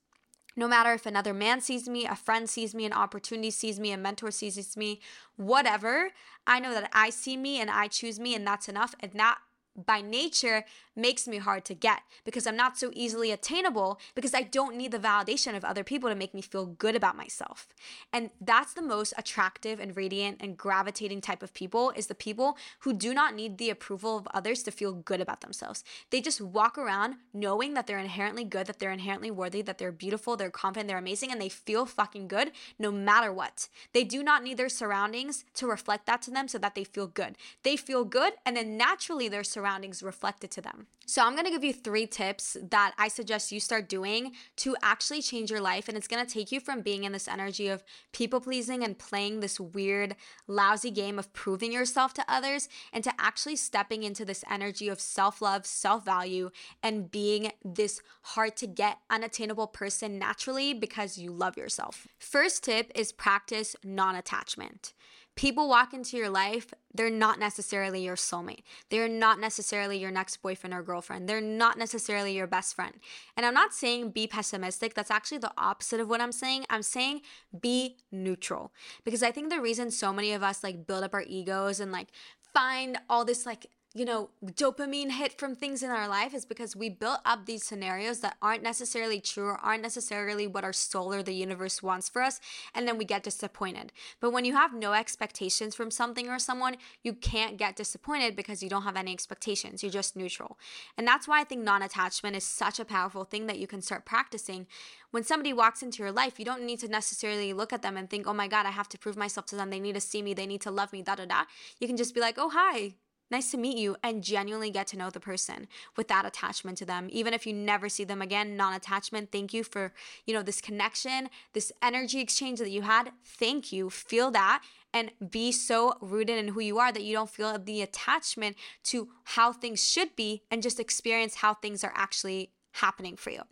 No 0.56 0.68
matter 0.68 0.92
if 0.92 1.06
another 1.06 1.34
man 1.34 1.60
sees 1.60 1.88
me, 1.88 2.06
a 2.06 2.14
friend 2.14 2.48
sees 2.48 2.74
me, 2.74 2.84
an 2.84 2.92
opportunity 2.92 3.50
sees 3.50 3.80
me, 3.80 3.90
a 3.92 3.96
mentor 3.96 4.30
sees 4.30 4.76
me, 4.76 5.00
whatever, 5.36 6.10
I 6.46 6.60
know 6.60 6.72
that 6.72 6.90
I 6.92 7.10
see 7.10 7.36
me 7.36 7.60
and 7.60 7.70
I 7.70 7.88
choose 7.88 8.20
me, 8.20 8.34
and 8.34 8.46
that's 8.46 8.68
enough. 8.68 8.94
And 9.00 9.12
that 9.14 9.38
by 9.76 10.00
nature 10.00 10.64
makes 10.96 11.26
me 11.26 11.38
hard 11.38 11.64
to 11.64 11.74
get 11.74 12.02
because 12.24 12.46
I'm 12.46 12.56
not 12.56 12.78
so 12.78 12.90
easily 12.94 13.32
attainable 13.32 13.98
because 14.14 14.34
I 14.34 14.42
don't 14.42 14.76
need 14.76 14.92
the 14.92 14.98
validation 14.98 15.56
of 15.56 15.64
other 15.64 15.82
people 15.82 16.08
to 16.08 16.14
make 16.14 16.34
me 16.34 16.40
feel 16.40 16.66
good 16.66 16.94
about 16.94 17.16
myself. 17.16 17.66
And 18.12 18.30
that's 18.40 18.74
the 18.74 18.82
most 18.82 19.12
attractive 19.18 19.80
and 19.80 19.96
radiant 19.96 20.38
and 20.40 20.56
gravitating 20.56 21.20
type 21.20 21.42
of 21.42 21.52
people 21.52 21.92
is 21.96 22.06
the 22.06 22.14
people 22.14 22.56
who 22.80 22.92
do 22.92 23.12
not 23.12 23.34
need 23.34 23.58
the 23.58 23.70
approval 23.70 24.16
of 24.16 24.28
others 24.32 24.62
to 24.64 24.70
feel 24.70 24.92
good 24.92 25.20
about 25.20 25.40
themselves. 25.40 25.82
They 26.10 26.20
just 26.20 26.40
walk 26.40 26.78
around 26.78 27.16
knowing 27.32 27.74
that 27.74 27.86
they're 27.86 27.98
inherently 27.98 28.44
good, 28.44 28.68
that 28.68 28.78
they're 28.78 28.92
inherently 28.92 29.30
worthy, 29.30 29.62
that 29.62 29.78
they're 29.78 29.92
beautiful, 29.92 30.36
they're 30.36 30.50
confident, 30.50 30.88
they're 30.88 30.98
amazing 30.98 31.32
and 31.32 31.40
they 31.40 31.48
feel 31.48 31.86
fucking 31.86 32.28
good 32.28 32.52
no 32.78 32.92
matter 32.92 33.32
what. 33.32 33.68
They 33.92 34.04
do 34.04 34.22
not 34.22 34.44
need 34.44 34.56
their 34.56 34.68
surroundings 34.68 35.44
to 35.54 35.66
reflect 35.66 36.06
that 36.06 36.22
to 36.22 36.30
them 36.30 36.46
so 36.46 36.58
that 36.58 36.76
they 36.76 36.84
feel 36.84 37.08
good. 37.08 37.36
They 37.64 37.76
feel 37.76 38.04
good 38.04 38.34
and 38.46 38.56
then 38.56 38.76
naturally 38.76 39.28
their 39.28 39.42
surroundings 39.42 39.63
surroundings 39.64 40.02
reflected 40.02 40.50
to 40.50 40.60
them. 40.60 40.86
So, 41.06 41.22
I'm 41.22 41.34
gonna 41.34 41.50
give 41.50 41.64
you 41.64 41.72
three 41.72 42.06
tips 42.06 42.56
that 42.70 42.92
I 42.98 43.08
suggest 43.08 43.52
you 43.52 43.60
start 43.60 43.88
doing 43.88 44.32
to 44.56 44.76
actually 44.82 45.22
change 45.22 45.50
your 45.50 45.60
life. 45.60 45.88
And 45.88 45.96
it's 45.96 46.08
gonna 46.08 46.26
take 46.26 46.52
you 46.52 46.60
from 46.60 46.82
being 46.82 47.04
in 47.04 47.12
this 47.12 47.28
energy 47.28 47.68
of 47.68 47.82
people 48.12 48.40
pleasing 48.40 48.84
and 48.84 48.98
playing 48.98 49.40
this 49.40 49.58
weird, 49.58 50.16
lousy 50.46 50.90
game 50.90 51.18
of 51.18 51.32
proving 51.32 51.72
yourself 51.72 52.12
to 52.14 52.24
others 52.28 52.68
and 52.92 53.02
to 53.04 53.12
actually 53.18 53.56
stepping 53.56 54.02
into 54.02 54.24
this 54.24 54.44
energy 54.50 54.88
of 54.88 55.00
self 55.00 55.40
love, 55.40 55.66
self 55.66 56.04
value, 56.04 56.50
and 56.82 57.10
being 57.10 57.52
this 57.64 58.00
hard 58.22 58.56
to 58.56 58.66
get, 58.66 58.98
unattainable 59.10 59.68
person 59.68 60.18
naturally 60.18 60.74
because 60.74 61.16
you 61.16 61.30
love 61.30 61.56
yourself. 61.56 62.06
First 62.18 62.64
tip 62.64 62.92
is 62.94 63.12
practice 63.12 63.76
non 63.82 64.14
attachment 64.14 64.92
people 65.36 65.68
walk 65.68 65.92
into 65.92 66.16
your 66.16 66.30
life, 66.30 66.72
they're 66.92 67.10
not 67.10 67.38
necessarily 67.38 68.04
your 68.04 68.16
soulmate. 68.16 68.62
They're 68.90 69.08
not 69.08 69.40
necessarily 69.40 69.98
your 69.98 70.10
next 70.10 70.36
boyfriend 70.38 70.74
or 70.74 70.82
girlfriend. 70.82 71.28
They're 71.28 71.40
not 71.40 71.76
necessarily 71.76 72.36
your 72.36 72.46
best 72.46 72.74
friend. 72.74 72.94
And 73.36 73.44
I'm 73.44 73.54
not 73.54 73.74
saying 73.74 74.10
be 74.10 74.26
pessimistic. 74.26 74.94
That's 74.94 75.10
actually 75.10 75.38
the 75.38 75.52
opposite 75.58 76.00
of 76.00 76.08
what 76.08 76.20
I'm 76.20 76.32
saying. 76.32 76.66
I'm 76.70 76.82
saying 76.82 77.22
be 77.60 77.96
neutral. 78.12 78.72
Because 79.04 79.22
I 79.22 79.32
think 79.32 79.50
the 79.50 79.60
reason 79.60 79.90
so 79.90 80.12
many 80.12 80.32
of 80.32 80.42
us 80.42 80.62
like 80.62 80.86
build 80.86 81.04
up 81.04 81.14
our 81.14 81.24
egos 81.26 81.80
and 81.80 81.90
like 81.90 82.08
find 82.52 82.98
all 83.10 83.24
this 83.24 83.44
like 83.44 83.66
you 83.96 84.04
know, 84.04 84.28
dopamine 84.44 85.12
hit 85.12 85.38
from 85.38 85.54
things 85.54 85.80
in 85.80 85.90
our 85.90 86.08
life 86.08 86.34
is 86.34 86.44
because 86.44 86.74
we 86.74 86.88
built 86.88 87.20
up 87.24 87.46
these 87.46 87.62
scenarios 87.62 88.18
that 88.20 88.36
aren't 88.42 88.64
necessarily 88.64 89.20
true 89.20 89.46
or 89.46 89.56
aren't 89.58 89.82
necessarily 89.82 90.48
what 90.48 90.64
our 90.64 90.72
soul 90.72 91.14
or 91.14 91.22
the 91.22 91.32
universe 91.32 91.80
wants 91.80 92.08
for 92.08 92.20
us. 92.20 92.40
And 92.74 92.88
then 92.88 92.98
we 92.98 93.04
get 93.04 93.22
disappointed. 93.22 93.92
But 94.18 94.32
when 94.32 94.44
you 94.44 94.54
have 94.54 94.74
no 94.74 94.94
expectations 94.94 95.76
from 95.76 95.92
something 95.92 96.28
or 96.28 96.40
someone, 96.40 96.76
you 97.04 97.12
can't 97.12 97.56
get 97.56 97.76
disappointed 97.76 98.34
because 98.34 98.64
you 98.64 98.68
don't 98.68 98.82
have 98.82 98.96
any 98.96 99.12
expectations. 99.12 99.84
You're 99.84 99.92
just 99.92 100.16
neutral. 100.16 100.58
And 100.98 101.06
that's 101.06 101.28
why 101.28 101.40
I 101.40 101.44
think 101.44 101.62
non 101.62 101.80
attachment 101.80 102.34
is 102.34 102.42
such 102.42 102.80
a 102.80 102.84
powerful 102.84 103.22
thing 103.22 103.46
that 103.46 103.60
you 103.60 103.68
can 103.68 103.80
start 103.80 104.04
practicing. 104.04 104.66
When 105.12 105.22
somebody 105.22 105.52
walks 105.52 105.84
into 105.84 106.02
your 106.02 106.10
life, 106.10 106.40
you 106.40 106.44
don't 106.44 106.66
need 106.66 106.80
to 106.80 106.88
necessarily 106.88 107.52
look 107.52 107.72
at 107.72 107.82
them 107.82 107.96
and 107.96 108.10
think, 108.10 108.26
oh 108.26 108.34
my 108.34 108.48
God, 108.48 108.66
I 108.66 108.70
have 108.70 108.88
to 108.88 108.98
prove 108.98 109.16
myself 109.16 109.46
to 109.46 109.56
them. 109.56 109.70
They 109.70 109.78
need 109.78 109.94
to 109.94 110.00
see 110.00 110.20
me. 110.20 110.34
They 110.34 110.46
need 110.46 110.62
to 110.62 110.72
love 110.72 110.92
me, 110.92 111.02
da 111.02 111.14
da 111.14 111.26
da. 111.26 111.44
You 111.78 111.86
can 111.86 111.96
just 111.96 112.12
be 112.12 112.20
like, 112.20 112.34
oh, 112.38 112.50
hi 112.52 112.94
nice 113.30 113.50
to 113.50 113.56
meet 113.56 113.76
you 113.76 113.96
and 114.02 114.22
genuinely 114.22 114.70
get 114.70 114.86
to 114.88 114.98
know 114.98 115.10
the 115.10 115.20
person 115.20 115.66
without 115.96 116.26
attachment 116.26 116.78
to 116.78 116.84
them. 116.84 117.08
Even 117.10 117.34
if 117.34 117.46
you 117.46 117.52
never 117.52 117.88
see 117.88 118.04
them 118.04 118.22
again 118.22 118.56
non-attachment 118.56 119.30
thank 119.32 119.52
you 119.52 119.64
for 119.64 119.92
you 120.26 120.34
know 120.34 120.42
this 120.42 120.60
connection 120.60 121.28
this 121.52 121.72
energy 121.82 122.20
exchange 122.20 122.58
that 122.58 122.70
you 122.70 122.82
had. 122.82 123.10
Thank 123.24 123.72
you. 123.72 123.90
Feel 123.90 124.30
that 124.32 124.62
and 124.92 125.10
be 125.30 125.50
so 125.50 125.94
rooted 126.00 126.38
in 126.38 126.48
who 126.48 126.60
you 126.60 126.78
are 126.78 126.92
that 126.92 127.02
you 127.02 127.14
don't 127.14 127.30
feel 127.30 127.58
the 127.58 127.82
attachment 127.82 128.56
to 128.84 129.08
how 129.24 129.52
things 129.52 129.82
should 129.82 130.14
be 130.14 130.42
and 130.50 130.62
just 130.62 130.78
experience 130.78 131.36
how 131.36 131.54
things 131.54 131.82
are 131.82 131.92
actually 131.96 132.50
happening 132.72 133.16
for 133.16 133.30
you. 133.30 133.42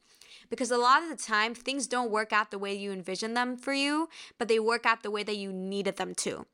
Because 0.50 0.71
a 0.71 0.76
lot 0.76 1.02
of 1.02 1.09
the 1.09 1.17
time 1.17 1.55
things 1.55 1.87
don't 1.87 2.11
work 2.11 2.33
out 2.33 2.50
the 2.50 2.59
way 2.59 2.75
you 2.75 2.93
envision 2.93 3.35
them 3.35 3.57
for 3.57 3.73
you 3.73 4.09
but 4.38 4.49
they 4.49 4.59
work 4.59 4.87
out 4.87 5.02
the 5.02 5.11
way 5.11 5.23
that 5.23 5.37
you 5.37 5.52
needed 5.52 5.97
them 5.97 6.14
to. 6.17 6.47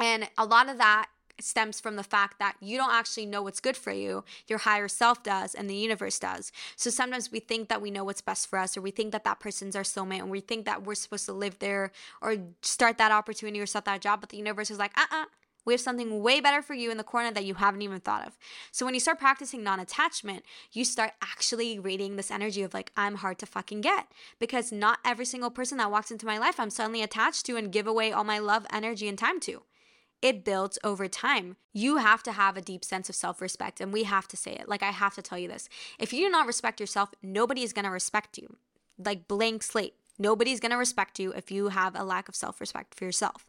And 0.00 0.28
a 0.38 0.44
lot 0.44 0.68
of 0.68 0.78
that 0.78 1.08
stems 1.40 1.80
from 1.80 1.96
the 1.96 2.02
fact 2.02 2.38
that 2.38 2.56
you 2.60 2.76
don't 2.76 2.92
actually 2.92 3.26
know 3.26 3.42
what's 3.42 3.60
good 3.60 3.76
for 3.76 3.92
you. 3.92 4.24
Your 4.46 4.58
higher 4.58 4.88
self 4.88 5.22
does, 5.22 5.54
and 5.54 5.68
the 5.68 5.74
universe 5.74 6.18
does. 6.18 6.52
So 6.76 6.90
sometimes 6.90 7.30
we 7.30 7.40
think 7.40 7.68
that 7.68 7.82
we 7.82 7.90
know 7.90 8.04
what's 8.04 8.20
best 8.20 8.48
for 8.48 8.58
us, 8.58 8.76
or 8.76 8.80
we 8.80 8.90
think 8.90 9.12
that 9.12 9.24
that 9.24 9.40
person's 9.40 9.76
our 9.76 9.82
soulmate, 9.82 10.20
and 10.20 10.30
we 10.30 10.40
think 10.40 10.64
that 10.66 10.84
we're 10.84 10.94
supposed 10.94 11.26
to 11.26 11.32
live 11.32 11.58
there 11.58 11.92
or 12.20 12.36
start 12.62 12.98
that 12.98 13.12
opportunity 13.12 13.60
or 13.60 13.66
start 13.66 13.84
that 13.86 14.00
job. 14.00 14.20
But 14.20 14.30
the 14.30 14.36
universe 14.36 14.70
is 14.70 14.78
like, 14.78 14.96
uh 14.96 15.06
uh-uh, 15.10 15.22
uh 15.22 15.26
we 15.68 15.74
have 15.74 15.82
something 15.82 16.22
way 16.22 16.40
better 16.40 16.62
for 16.62 16.72
you 16.72 16.90
in 16.90 16.96
the 16.96 17.04
corner 17.04 17.30
that 17.30 17.44
you 17.44 17.52
haven't 17.52 17.82
even 17.82 18.00
thought 18.00 18.26
of. 18.26 18.38
So 18.72 18.86
when 18.86 18.94
you 18.94 19.00
start 19.00 19.18
practicing 19.18 19.62
non 19.62 19.78
attachment, 19.78 20.44
you 20.72 20.82
start 20.82 21.12
actually 21.20 21.78
reading 21.78 22.16
this 22.16 22.30
energy 22.30 22.62
of 22.62 22.72
like, 22.72 22.90
I'm 22.96 23.16
hard 23.16 23.38
to 23.40 23.46
fucking 23.46 23.82
get 23.82 24.06
because 24.38 24.72
not 24.72 24.98
every 25.04 25.26
single 25.26 25.50
person 25.50 25.76
that 25.76 25.90
walks 25.90 26.10
into 26.10 26.24
my 26.24 26.38
life 26.38 26.58
I'm 26.58 26.70
suddenly 26.70 27.02
attached 27.02 27.44
to 27.46 27.56
and 27.56 27.70
give 27.70 27.86
away 27.86 28.12
all 28.12 28.24
my 28.24 28.38
love, 28.38 28.66
energy, 28.72 29.08
and 29.08 29.18
time 29.18 29.40
to 29.40 29.62
it 30.20 30.44
builds 30.44 30.78
over 30.82 31.08
time. 31.08 31.56
You 31.72 31.98
have 31.98 32.22
to 32.24 32.32
have 32.32 32.56
a 32.56 32.62
deep 32.62 32.84
sense 32.84 33.08
of 33.08 33.14
self 33.14 33.40
respect, 33.40 33.80
and 33.80 33.92
we 33.92 34.04
have 34.04 34.28
to 34.28 34.36
say 34.36 34.52
it. 34.52 34.68
Like, 34.68 34.82
I 34.82 34.90
have 34.90 35.14
to 35.14 35.22
tell 35.22 35.38
you 35.38 35.48
this. 35.48 35.68
If 35.98 36.12
you 36.12 36.26
do 36.26 36.30
not 36.30 36.46
respect 36.46 36.80
yourself, 36.80 37.10
nobody 37.22 37.62
is 37.62 37.72
gonna 37.72 37.90
respect 37.90 38.38
you. 38.38 38.56
Like, 38.98 39.28
blank 39.28 39.62
slate. 39.62 39.94
Nobody's 40.18 40.60
gonna 40.60 40.78
respect 40.78 41.20
you 41.20 41.32
if 41.32 41.50
you 41.50 41.68
have 41.68 41.94
a 41.94 42.04
lack 42.04 42.28
of 42.28 42.34
self 42.34 42.60
respect 42.60 42.94
for 42.94 43.04
yourself. 43.04 43.46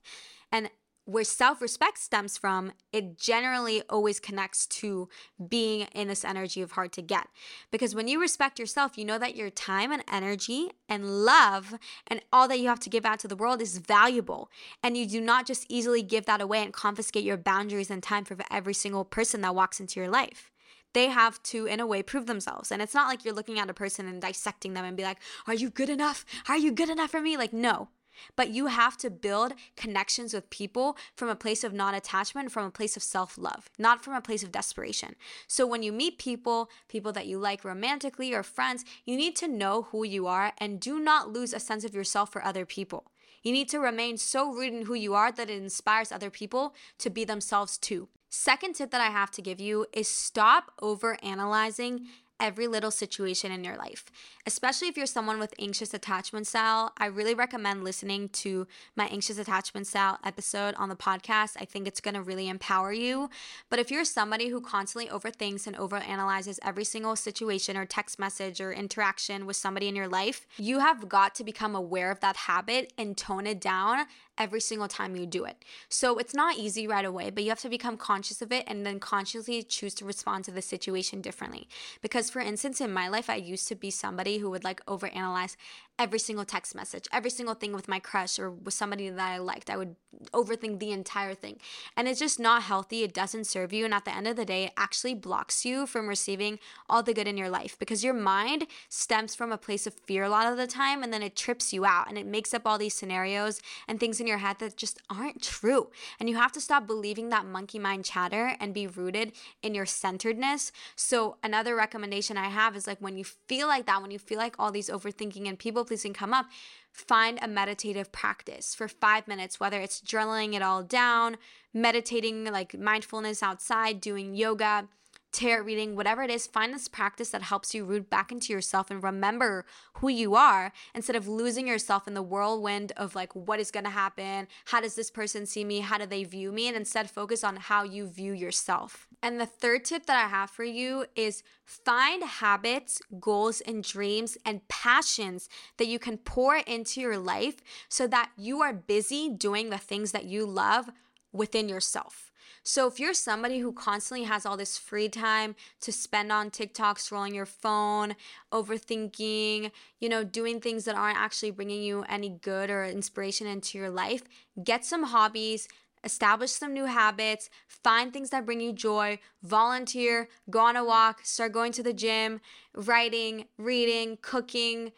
And 0.51 0.69
where 1.10 1.24
self 1.24 1.60
respect 1.62 1.98
stems 1.98 2.38
from, 2.38 2.72
it 2.94 3.18
generally 3.18 3.82
always 3.89 4.20
connects 4.20 4.68
to 4.68 5.10
being 5.48 5.88
in 5.94 6.08
this 6.08 6.24
energy 6.24 6.62
of 6.62 6.74
hard 6.74 6.92
to 6.94 7.01
get. 7.01 7.28
Because 7.72 7.96
when 7.96 8.08
you 8.08 8.22
respect 8.22 8.60
yourself, 8.60 8.98
you 8.98 9.04
know 9.04 9.18
that 9.18 9.36
your 9.36 9.50
time 9.50 9.92
and 9.92 10.04
energy 10.12 10.70
and 10.88 11.25
love 11.25 11.74
and 12.06 12.22
all 12.32 12.48
that 12.48 12.60
you 12.60 12.68
have 12.68 12.80
to 12.82 12.89
give 12.89 13.06
out 13.06 13.20
to 13.20 13.28
the 13.28 13.36
world 13.36 13.62
is 13.62 13.80
valuable. 13.80 14.51
And 14.84 14.96
you 14.96 15.08
do 15.08 15.20
not 15.20 15.48
just 15.48 15.66
easily 15.68 16.04
give 16.04 16.25
that 16.25 16.42
away 16.42 16.62
and 16.62 16.72
confiscate 16.72 17.24
your 17.24 17.38
boundaries 17.38 17.89
and 17.89 18.04
time 18.04 18.24
for 18.24 18.38
every 18.51 18.75
single 18.75 19.04
person 19.04 19.42
that 19.42 19.56
walks 19.56 19.80
into 19.80 20.00
your 20.00 20.10
life 20.10 20.51
they 20.94 21.08
have 21.08 21.42
to, 21.44 21.68
in 21.68 21.80
a 21.80 21.86
way, 21.86 22.01
prove 22.01 22.25
themselves. 22.25 22.72
And 22.72 22.82
it's 22.82 22.96
not 22.96 23.08
like 23.08 23.24
you're 23.24 23.34
looking 23.34 23.60
at 23.60 23.70
a 23.70 23.75
person 23.75 24.08
and 24.08 24.20
dissecting 24.20 24.74
them 24.74 24.86
and 24.86 24.98
be 24.98 25.04
like, 25.04 25.20
Are 25.46 25.54
you 25.54 25.70
good 25.70 25.88
enough? 25.88 26.25
Are 26.48 26.58
you 26.58 26.72
good 26.72 26.89
enough 26.89 27.12
for 27.12 27.22
me? 27.22 27.38
Like, 27.38 27.54
no. 27.54 27.89
But 28.35 28.49
you 28.49 28.67
have 28.67 28.97
to 28.97 29.09
build 29.09 29.53
connections 29.75 30.33
with 30.33 30.49
people 30.49 30.97
from 31.15 31.29
a 31.29 31.35
place 31.35 31.63
of 31.63 31.73
non 31.73 31.93
attachment, 31.93 32.51
from 32.51 32.65
a 32.65 32.71
place 32.71 32.95
of 32.95 33.03
self 33.03 33.38
love, 33.38 33.69
not 33.77 34.03
from 34.03 34.13
a 34.13 34.21
place 34.21 34.43
of 34.43 34.51
desperation. 34.51 35.15
So 35.47 35.65
when 35.65 35.83
you 35.83 35.91
meet 35.91 36.17
people, 36.17 36.69
people 36.88 37.11
that 37.13 37.27
you 37.27 37.38
like 37.38 37.63
romantically 37.63 38.33
or 38.33 38.43
friends, 38.43 38.85
you 39.05 39.15
need 39.15 39.35
to 39.38 39.47
know 39.47 39.83
who 39.91 40.03
you 40.03 40.27
are 40.27 40.53
and 40.57 40.79
do 40.79 40.99
not 40.99 41.31
lose 41.31 41.53
a 41.53 41.59
sense 41.59 41.83
of 41.83 41.95
yourself 41.95 42.31
for 42.31 42.43
other 42.43 42.65
people. 42.65 43.11
You 43.43 43.51
need 43.51 43.69
to 43.69 43.79
remain 43.79 44.17
so 44.17 44.51
rooted 44.51 44.73
in 44.73 44.85
who 44.85 44.93
you 44.93 45.13
are 45.13 45.31
that 45.31 45.49
it 45.49 45.61
inspires 45.61 46.11
other 46.11 46.29
people 46.29 46.73
to 46.97 47.09
be 47.09 47.23
themselves 47.23 47.77
too. 47.77 48.09
Second 48.29 48.75
tip 48.75 48.91
that 48.91 49.01
I 49.01 49.09
have 49.09 49.31
to 49.31 49.41
give 49.41 49.59
you 49.59 49.88
is 49.91 50.07
stop 50.07 50.71
over 50.81 51.17
analyzing 51.23 52.07
every 52.39 52.67
little 52.67 52.91
situation 52.91 53.51
in 53.51 53.63
your 53.63 53.77
life. 53.77 54.05
Especially 54.46 54.88
if 54.88 54.98
you're 54.98 55.05
someone 55.05 55.39
with 55.39 55.53
anxious 55.60 55.93
attachment 55.93 56.48
style, 56.48 56.93
I 56.98 57.08
really 57.08 57.36
recommend 57.36 57.84
listening 57.84 58.29
to 58.29 58.67
my 58.96 59.08
anxious 59.08 59.38
attachment 59.38 59.88
style 59.88 60.17
episode 60.24 60.75
on 60.75 60.89
the 60.89 60.96
podcast. 60.96 61.58
I 61.60 61.65
think 61.65 61.88
it's 61.88 62.01
going 62.01 62.15
to 62.15 62.22
really 62.22 62.48
empower 62.48 62.93
you. 62.93 63.29
But 63.69 63.79
if 63.79 63.91
you're 63.91 64.05
somebody 64.05 64.50
who 64.50 64.62
constantly 64.62 65.10
overthinks 65.10 65.67
and 65.67 65.75
overanalyzes 65.75 66.60
every 66.63 66.84
single 66.84 67.15
situation 67.15 67.77
or 67.77 67.86
text 67.86 68.19
message 68.19 68.62
or 68.62 68.72
interaction 68.72 69.46
with 69.46 69.55
somebody 69.55 69.88
in 69.88 69.96
your 69.96 70.08
life, 70.08 70.48
you 70.58 70.79
have 70.79 71.10
got 71.10 71.36
to 71.36 71.43
become 71.43 71.75
aware 71.75 72.12
of 72.12 72.19
that 72.22 72.36
habit 72.36 72.93
and 72.98 73.17
tone 73.17 73.46
it 73.46 73.60
down 73.60 74.05
every 74.39 74.62
single 74.62 74.88
time 74.88 75.15
you 75.15 75.25
do 75.25 75.43
it. 75.43 75.63
So 75.89 76.17
it's 76.17 76.34
not 76.34 76.58
easy 76.58 76.88
right 76.88 77.05
away, 77.05 77.29
but 77.29 77.43
you 77.43 77.50
have 77.50 77.60
to 77.60 77.69
become 77.69 77.98
conscious 77.98 78.41
of 78.41 78.51
it 78.51 78.63
and 78.65 78.86
then 78.86 79.00
consciously 79.00 79.62
choose 79.62 79.93
to 79.96 80.05
respond 80.05 80.46
to 80.46 80.51
the 80.51 80.62
situation 80.62 81.22
differently. 81.22 81.67
Because, 82.01 82.29
for 82.29 82.39
instance, 82.39 82.81
in 82.81 82.91
my 82.91 83.10
life, 83.10 83.29
I 83.29 83.36
used 83.36 83.67
to 83.67 83.75
be 83.75 83.91
somebody 83.91 84.38
who 84.38 84.50
would 84.50 84.63
like 84.63 84.84
overanalyze 84.86 85.58
every 86.00 86.18
single 86.18 86.46
text 86.46 86.74
message, 86.74 87.06
every 87.12 87.29
single 87.29 87.53
thing 87.53 87.74
with 87.74 87.89
my 87.89 88.00
crush 88.00 88.39
or 88.39 88.50
with 88.50 88.74
somebody 88.74 89.10
that 89.10 89.32
I 89.32 89.38
liked. 89.38 89.70
I 89.70 89.75
would 89.75 89.98
overthink 90.34 90.79
the 90.79 90.91
entire 90.91 91.34
thing. 91.34 91.58
And 91.96 92.08
it's 92.08 92.20
just 92.20 92.39
not 92.39 92.63
healthy. 92.63 93.03
It 93.03 93.13
doesn't 93.13 93.46
serve 93.46 93.74
you. 93.74 93.84
And 93.84 93.94
at 93.94 94.06
the 94.06 94.15
end 94.15 94.25
of 94.25 94.38
the 94.38 94.46
day, 94.46 94.65
it 94.65 94.74
actually 94.77 95.13
blocks 95.13 95.65
you 95.65 95.86
from 95.86 96.08
receiving 96.08 96.58
all 96.89 97.03
the 97.03 97.13
good 97.13 97.27
in 97.27 97.38
your 97.38 97.50
life 97.50 97.77
because 97.77 98.03
your 98.03 98.13
mind 98.13 98.65
stems 98.88 99.36
from 99.36 99.51
a 99.51 99.58
place 99.58 99.86
of 99.86 99.94
fear 99.94 100.24
a 100.24 100.29
lot 100.29 100.50
of 100.50 100.58
the 100.58 100.68
time 100.68 101.03
and 101.03 101.13
then 101.13 101.22
it 101.22 101.36
trips 101.36 101.74
you 101.74 101.86
out 101.86 102.08
and 102.08 102.18
it 102.18 102.25
makes 102.25 102.53
up 102.53 102.62
all 102.65 102.77
these 102.77 102.94
scenarios 102.94 103.62
and 103.88 104.00
things 104.00 104.22
in 104.22 104.27
your 104.27 104.38
head 104.38 104.58
that 104.60 104.77
just 104.77 105.01
aren't 105.10 105.41
true. 105.44 105.89
And 106.20 106.29
you 106.29 106.38
have 106.38 106.53
to 106.53 106.62
stop 106.62 106.88
believing 106.88 107.29
that 107.29 107.46
monkey 107.46 107.77
mind 107.77 108.06
chatter 108.06 108.56
and 108.60 108.74
be 108.74 108.88
rooted 108.88 109.34
in 109.62 109.75
your 109.75 109.86
centeredness. 109.86 110.72
So, 110.96 111.36
another 111.44 111.75
recommendation 111.75 112.38
I 112.38 112.48
have 112.48 112.75
is 112.75 112.88
like 112.88 113.00
when 113.00 113.18
you 113.18 113.25
feel 113.25 113.68
like 113.68 113.86
that, 113.88 114.01
when 114.01 114.12
you 114.12 114.20
feel 114.20 114.38
like 114.38 114.56
all 114.58 114.72
these 114.72 114.89
overthinking 114.89 115.48
and 115.48 115.60
people 115.60 115.84
pleasing 115.89 116.13
come 116.13 116.34
up, 116.34 116.46
find 116.93 117.39
a 117.41 117.48
meditative 117.48 118.12
practice 118.12 118.74
for 118.74 118.88
five 118.88 119.27
minutes, 119.27 119.60
whether 119.60 119.81
it's 119.81 120.00
journaling 120.00 120.53
it 120.53 120.62
all 120.62 120.84
down, 120.84 121.36
meditating 121.74 122.46
like 122.46 122.77
mindfulness 122.77 123.43
outside, 123.43 124.00
doing 124.00 124.34
yoga 124.34 124.88
tarot 125.31 125.63
reading, 125.63 125.95
whatever 125.95 126.24
it 126.24 126.29
is, 126.29 126.48
find 126.48 126.74
this 126.74 126.88
practice 126.88 127.29
that 127.29 127.43
helps 127.43 127.74
you 127.74 127.86
root 127.86 128.09
back 128.09 128.31
into 128.31 128.51
yourself 128.51 128.89
and 128.89 129.03
remember 129.03 129.65
who 129.93 130.09
you 130.09 130.36
are 130.36 130.71
instead 130.95 131.15
of 131.15 131.27
losing 131.27 131.67
yourself 131.67 132.07
in 132.07 132.13
the 132.13 132.21
whirlwind 132.21 132.91
of 132.98 133.15
like, 133.15 133.36
what 133.36 133.59
is 133.59 133.71
going 133.71 133.83
to 133.83 133.89
happen? 133.89 134.48
How 134.65 134.81
does 134.81 134.95
this 134.95 135.12
person 135.12 135.45
see 135.45 135.63
me? 135.63 135.81
How 135.81 135.98
do 135.98 136.05
they 136.05 136.24
view 136.24 136.51
me? 136.51 136.67
And 136.67 136.75
instead 136.75 137.09
focus 137.09 137.43
on 137.43 137.57
how 137.57 137.83
you 137.83 138.07
view 138.07 138.33
yourself. 138.33 139.07
And 139.21 139.39
the 139.39 139.45
third 139.45 139.86
tip 139.86 140.05
that 140.05 140.24
I 140.24 140.27
have 140.29 140.50
for 140.50 140.63
you 140.63 141.05
is 141.15 141.43
find 141.65 142.24
habits, 142.24 143.01
goals, 143.19 143.62
and 143.62 143.83
dreams 143.83 144.38
and 144.45 144.67
passions 144.69 145.50
that 145.77 145.88
you 145.88 146.00
can 146.00 146.17
pour 146.17 146.57
into 146.57 147.01
your 147.01 147.17
life 147.17 147.57
so 147.89 148.07
that 148.07 148.31
you 148.38 148.62
are 148.62 148.74
busy 148.74 149.29
doing 149.29 149.69
the 149.69 149.77
things 149.77 150.12
that 150.12 150.25
you 150.25 150.45
love 150.45 150.89
within 151.31 151.69
yourself. 151.69 152.31
So 152.63 152.88
if 152.88 153.00
you're 153.00 153.13
somebody 153.13 153.59
who 153.59 153.71
constantly 153.71 154.25
has 154.25 154.45
all 154.45 154.57
this 154.57 154.77
free 154.77 155.09
time 155.09 155.55
to 155.81 155.91
spend 155.91 156.31
on 156.31 156.51
TikTok, 156.51 156.98
scrolling 156.98 157.33
your 157.33 157.45
phone, 157.45 158.15
overthinking, 158.51 159.71
you 160.00 160.09
know, 160.09 160.24
doing 160.24 160.59
things 160.59 160.86
that 160.86 160.95
aren't 160.95 161.17
actually 161.17 161.51
bringing 161.51 161.81
you 161.81 162.03
any 162.09 162.29
good 162.29 162.69
or 162.69 162.83
inspiration 162.86 163.48
into 163.48 163.77
your 163.77 163.89
life, 163.89 164.24
get 164.63 164.83
some 164.83 165.03
hobbies, 165.03 165.67
establish 166.03 166.51
some 166.51 166.74
new 166.74 166.86
habits, 166.86 167.50
find 167.67 168.13
things 168.13 168.29
that 168.29 168.45
bring 168.45 168.62
you 168.62 168.74
joy, 168.74 169.19
volunteer, 169.43 170.29
go 170.50 170.59
on 170.59 170.75
a 170.75 170.83
walk, 170.83 171.21
start 171.25 171.51
going 171.51 171.71
to 171.74 171.83
the 171.83 171.93
gym, 171.93 172.39
writing, 172.74 173.45
reading, 173.57 174.17
cooking, 174.21 174.91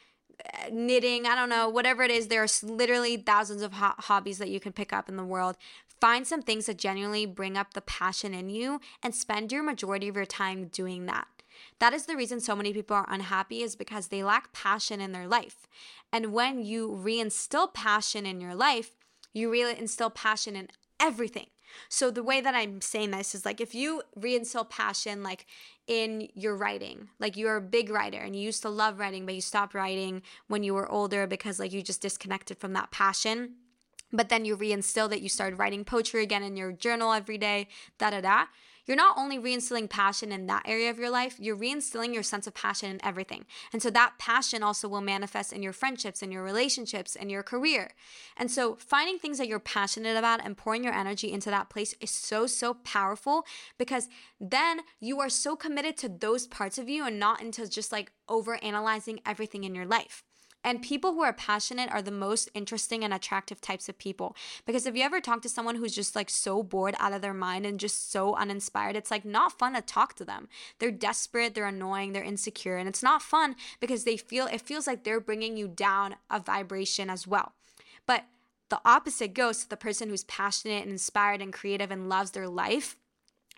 Eh, 0.46 0.70
knitting, 0.72 1.26
I 1.26 1.36
don't 1.36 1.50
know, 1.50 1.70
whatever 1.70 2.04
it 2.04 2.12
is, 2.12 2.28
there 2.28 2.44
are 2.44 2.48
literally 2.64 3.18
thousands 3.18 3.62
of 3.62 3.74
ho- 3.74 3.94
hobbies 3.98 4.38
that 4.38 4.50
you 4.50 4.60
can 4.60 4.72
pick 4.72 4.94
up 4.94 5.10
in 5.10 5.18
the 5.18 5.26
world. 5.26 5.58
Find 6.00 6.26
some 6.26 6.42
things 6.42 6.66
that 6.66 6.78
genuinely 6.78 7.26
bring 7.26 7.58
up 7.58 7.74
the 7.74 7.82
passion 7.82 8.34
in 8.34 8.50
you 8.50 8.80
and 9.04 9.14
spend 9.14 9.52
your 9.52 9.64
majority 9.64 10.08
of 10.08 10.16
your 10.16 10.26
time 10.26 10.68
doing 10.68 11.06
that. 11.06 11.28
That 11.80 11.94
is 11.94 12.06
the 12.06 12.16
reason 12.16 12.40
so 12.40 12.56
many 12.56 12.74
people 12.74 12.96
are 12.96 13.06
unhappy 13.10 13.62
is 13.62 13.76
because 13.76 14.08
they 14.08 14.24
lack 14.24 14.52
passion 14.54 15.00
in 15.00 15.12
their 15.12 15.28
life. 15.28 15.68
And 16.12 16.34
when 16.34 16.64
you 16.64 16.90
reinstill 16.90 17.74
passion 17.74 18.26
in 18.26 18.42
your 18.42 18.56
life, 18.56 18.92
you 19.34 19.52
really 19.52 19.78
instill 19.78 20.10
passion 20.10 20.56
in 20.56 20.70
everything. 21.00 21.48
So 21.90 22.12
the 22.12 22.24
way 22.24 22.42
that 22.42 22.56
I'm 22.56 22.82
saying 22.82 23.12
this 23.12 23.36
is 23.36 23.46
like 23.46 23.62
if 23.62 23.74
you 23.76 24.02
reinstill 24.20 24.70
passion 24.70 25.24
like 25.24 25.46
in 25.88 26.30
your 26.34 26.56
writing, 26.56 27.10
like 27.20 27.38
you're 27.38 27.58
a 27.58 27.62
big 27.62 27.90
writer 27.90 28.20
and 28.20 28.36
you 28.36 28.42
used 28.42 28.62
to 28.64 28.70
love 28.70 29.00
writing, 29.00 29.26
but 29.26 29.36
you 29.36 29.42
stopped 29.42 29.74
writing 29.74 30.22
when 30.48 30.64
you 30.64 30.74
were 30.74 30.90
older 30.92 31.28
because 31.28 31.60
like 31.60 31.74
you 31.74 31.82
just 31.82 32.02
disconnected 32.02 32.58
from 32.58 32.74
that 32.74 32.92
passion. 32.92 33.56
But 34.14 34.30
then 34.30 34.44
you 34.44 34.58
reinstilled 34.58 35.14
it, 35.14 35.22
you 35.22 35.30
started 35.30 35.58
writing 35.58 35.86
poetry 35.86 36.22
again 36.24 36.44
in 36.44 36.58
your 36.58 36.74
journal 36.74 37.14
every 37.14 37.38
day, 37.38 37.68
da 37.98 38.10
da 38.10 38.22
da 38.22 38.46
you're 38.86 38.98
not 38.98 39.18
only 39.18 39.38
reinstilling 39.38 39.90
passion 39.90 40.32
in 40.32 40.48
that 40.48 40.64
area 40.66 40.90
of 40.90 41.00
your 41.00 41.10
life, 41.10 41.38
you're 41.40 41.58
reinstilling 41.58 42.14
your 42.14 42.24
sense 42.24 42.48
of 42.48 42.54
passion 42.54 42.92
in 42.92 43.06
everything. 43.06 43.46
And 43.74 43.82
so 43.82 43.90
that 43.92 44.14
passion 44.20 44.64
also 44.64 44.88
will 44.88 45.02
manifest 45.02 45.54
in 45.54 45.64
your 45.64 45.74
friendships, 45.74 46.22
in 46.22 46.32
your 46.32 46.44
relationships, 46.44 47.16
in 47.16 47.30
your 47.30 47.44
career. 47.44 47.92
And 48.38 48.50
so 48.50 48.76
finding 48.76 49.20
things 49.20 49.38
that 49.38 49.48
you're 49.48 49.60
passionate 49.60 50.18
about 50.18 50.44
and 50.44 50.58
pouring 50.58 50.84
your 50.84 50.94
energy 50.94 51.32
into 51.32 51.50
that 51.50 51.70
place 51.70 51.96
is 52.02 52.12
so, 52.12 52.48
so 52.48 52.76
powerful 52.84 53.46
because 53.78 54.08
then 54.40 54.82
you 55.00 55.20
are 55.20 55.30
so 55.30 55.56
committed 55.56 55.98
to 55.98 56.10
those 56.10 56.48
parts 56.48 56.78
of 56.78 56.90
you 56.90 57.06
and 57.06 57.20
not 57.20 57.42
into 57.42 57.68
just 57.68 57.92
like 57.92 58.12
over 58.28 58.62
analyzing 58.64 59.20
everything 59.26 59.64
in 59.64 59.76
your 59.76 59.86
life. 59.86 60.24
And 60.64 60.82
people 60.82 61.14
who 61.14 61.24
are 61.24 61.34
passionate 61.34 61.92
are 61.92 62.02
the 62.02 62.12
most 62.12 62.50
interesting 62.54 63.04
and 63.04 63.14
attractive 63.14 63.62
types 63.62 63.90
of 63.90 63.98
people. 63.98 64.36
Because 64.66 64.86
if 64.86 64.96
you 64.96 65.04
ever 65.04 65.20
talk 65.20 65.42
to 65.42 65.50
someone 65.50 65.76
who's 65.76 65.96
just 65.96 66.16
like 66.16 66.30
so 66.30 66.62
bored 66.62 66.96
out 67.00 67.14
of 67.14 67.22
their 67.22 67.34
mind 67.34 67.66
and 67.66 67.80
just 67.80 68.12
so 68.12 68.36
uninspired, 68.36 68.96
it's 68.96 69.12
like 69.12 69.26
not 69.26 69.58
fun 69.58 69.74
to 69.74 69.82
talk 69.82 70.14
to 70.16 70.26
them. 70.26 70.48
They're 70.80 70.92
desperate, 70.92 71.56
they're 71.56 71.66
annoying, 71.66 72.14
they're 72.14 72.24
insecure, 72.24 72.78
and 72.78 72.88
it's 72.88 73.04
not 73.04 73.22
fun 73.22 73.56
because 73.80 74.04
they 74.04 74.18
feel 74.18 74.48
it 74.48 74.62
feels 74.62 74.86
like 74.86 75.04
they're 75.04 75.20
bringing 75.20 75.58
you 75.58 75.68
down 75.68 76.16
a 76.30 76.40
vibration 76.40 77.10
as 77.10 77.26
well. 77.26 77.54
But 78.06 78.26
the 78.70 78.82
opposite 78.86 79.34
goes 79.34 79.60
to 79.60 79.70
the 79.70 79.78
person 79.78 80.10
who's 80.10 80.24
passionate 80.24 80.84
and 80.84 80.92
inspired 80.92 81.42
and 81.42 81.52
creative 81.52 81.92
and 81.92 82.08
loves 82.08 82.32
their 82.32 82.48
life 82.48 82.98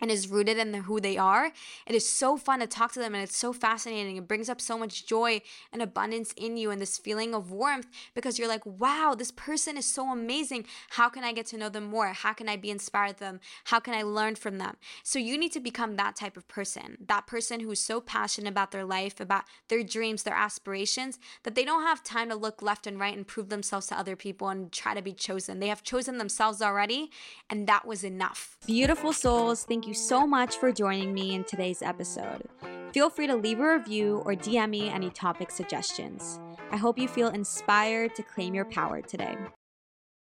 and 0.00 0.10
is 0.10 0.28
rooted 0.28 0.58
in 0.58 0.74
who 0.74 1.00
they 1.00 1.16
are. 1.16 1.52
It 1.86 1.94
is 1.94 2.08
so 2.08 2.36
fun 2.36 2.60
to 2.60 2.66
talk 2.66 2.92
to 2.92 2.98
them 2.98 3.14
and 3.14 3.22
it's 3.22 3.36
so 3.36 3.52
fascinating. 3.52 4.16
It 4.16 4.26
brings 4.26 4.48
up 4.48 4.60
so 4.60 4.76
much 4.76 5.06
joy 5.06 5.40
and 5.72 5.80
abundance 5.80 6.32
in 6.36 6.56
you 6.56 6.70
and 6.70 6.80
this 6.80 6.98
feeling 6.98 7.32
of 7.32 7.52
warmth 7.52 7.86
because 8.14 8.38
you're 8.38 8.48
like, 8.48 8.66
wow, 8.66 9.14
this 9.16 9.30
person 9.30 9.76
is 9.76 9.86
so 9.86 10.10
amazing. 10.10 10.66
How 10.90 11.08
can 11.08 11.22
I 11.22 11.32
get 11.32 11.46
to 11.46 11.56
know 11.56 11.68
them 11.68 11.84
more? 11.84 12.08
How 12.08 12.32
can 12.32 12.48
I 12.48 12.56
be 12.56 12.70
inspired 12.70 13.04
by 13.04 13.12
them? 13.12 13.40
How 13.64 13.80
can 13.80 13.94
I 13.94 14.02
learn 14.02 14.34
from 14.34 14.58
them? 14.58 14.76
So 15.02 15.18
you 15.18 15.38
need 15.38 15.52
to 15.52 15.60
become 15.60 15.96
that 15.96 16.16
type 16.16 16.36
of 16.36 16.48
person, 16.48 16.98
that 17.06 17.26
person 17.26 17.60
who's 17.60 17.80
so 17.80 18.00
passionate 18.00 18.50
about 18.50 18.70
their 18.70 18.84
life, 18.84 19.20
about 19.20 19.44
their 19.68 19.82
dreams, 19.82 20.22
their 20.22 20.34
aspirations, 20.34 21.18
that 21.42 21.54
they 21.54 21.64
don't 21.64 21.82
have 21.82 22.02
time 22.02 22.28
to 22.30 22.34
look 22.34 22.62
left 22.62 22.86
and 22.86 22.98
right 22.98 23.16
and 23.16 23.26
prove 23.26 23.48
themselves 23.48 23.86
to 23.88 23.98
other 23.98 24.16
people 24.16 24.48
and 24.48 24.72
try 24.72 24.94
to 24.94 25.02
be 25.02 25.12
chosen. 25.12 25.60
They 25.60 25.68
have 25.68 25.82
chosen 25.82 26.18
themselves 26.18 26.62
already, 26.62 27.10
and 27.50 27.66
that 27.66 27.86
was 27.86 28.04
enough. 28.04 28.56
Beautiful 28.66 29.12
souls, 29.12 29.64
thank 29.64 29.83
Thank 29.84 29.98
you 29.98 30.02
so 30.02 30.26
much 30.26 30.56
for 30.56 30.72
joining 30.72 31.12
me 31.12 31.34
in 31.34 31.44
today's 31.44 31.82
episode. 31.82 32.48
Feel 32.94 33.10
free 33.10 33.26
to 33.26 33.36
leave 33.36 33.60
a 33.60 33.74
review 33.74 34.22
or 34.24 34.32
DM 34.32 34.70
me 34.70 34.88
any 34.88 35.10
topic 35.10 35.50
suggestions. 35.50 36.40
I 36.70 36.78
hope 36.78 36.96
you 36.96 37.06
feel 37.06 37.28
inspired 37.28 38.14
to 38.14 38.22
claim 38.22 38.54
your 38.54 38.64
power 38.64 39.02
today. 39.02 39.36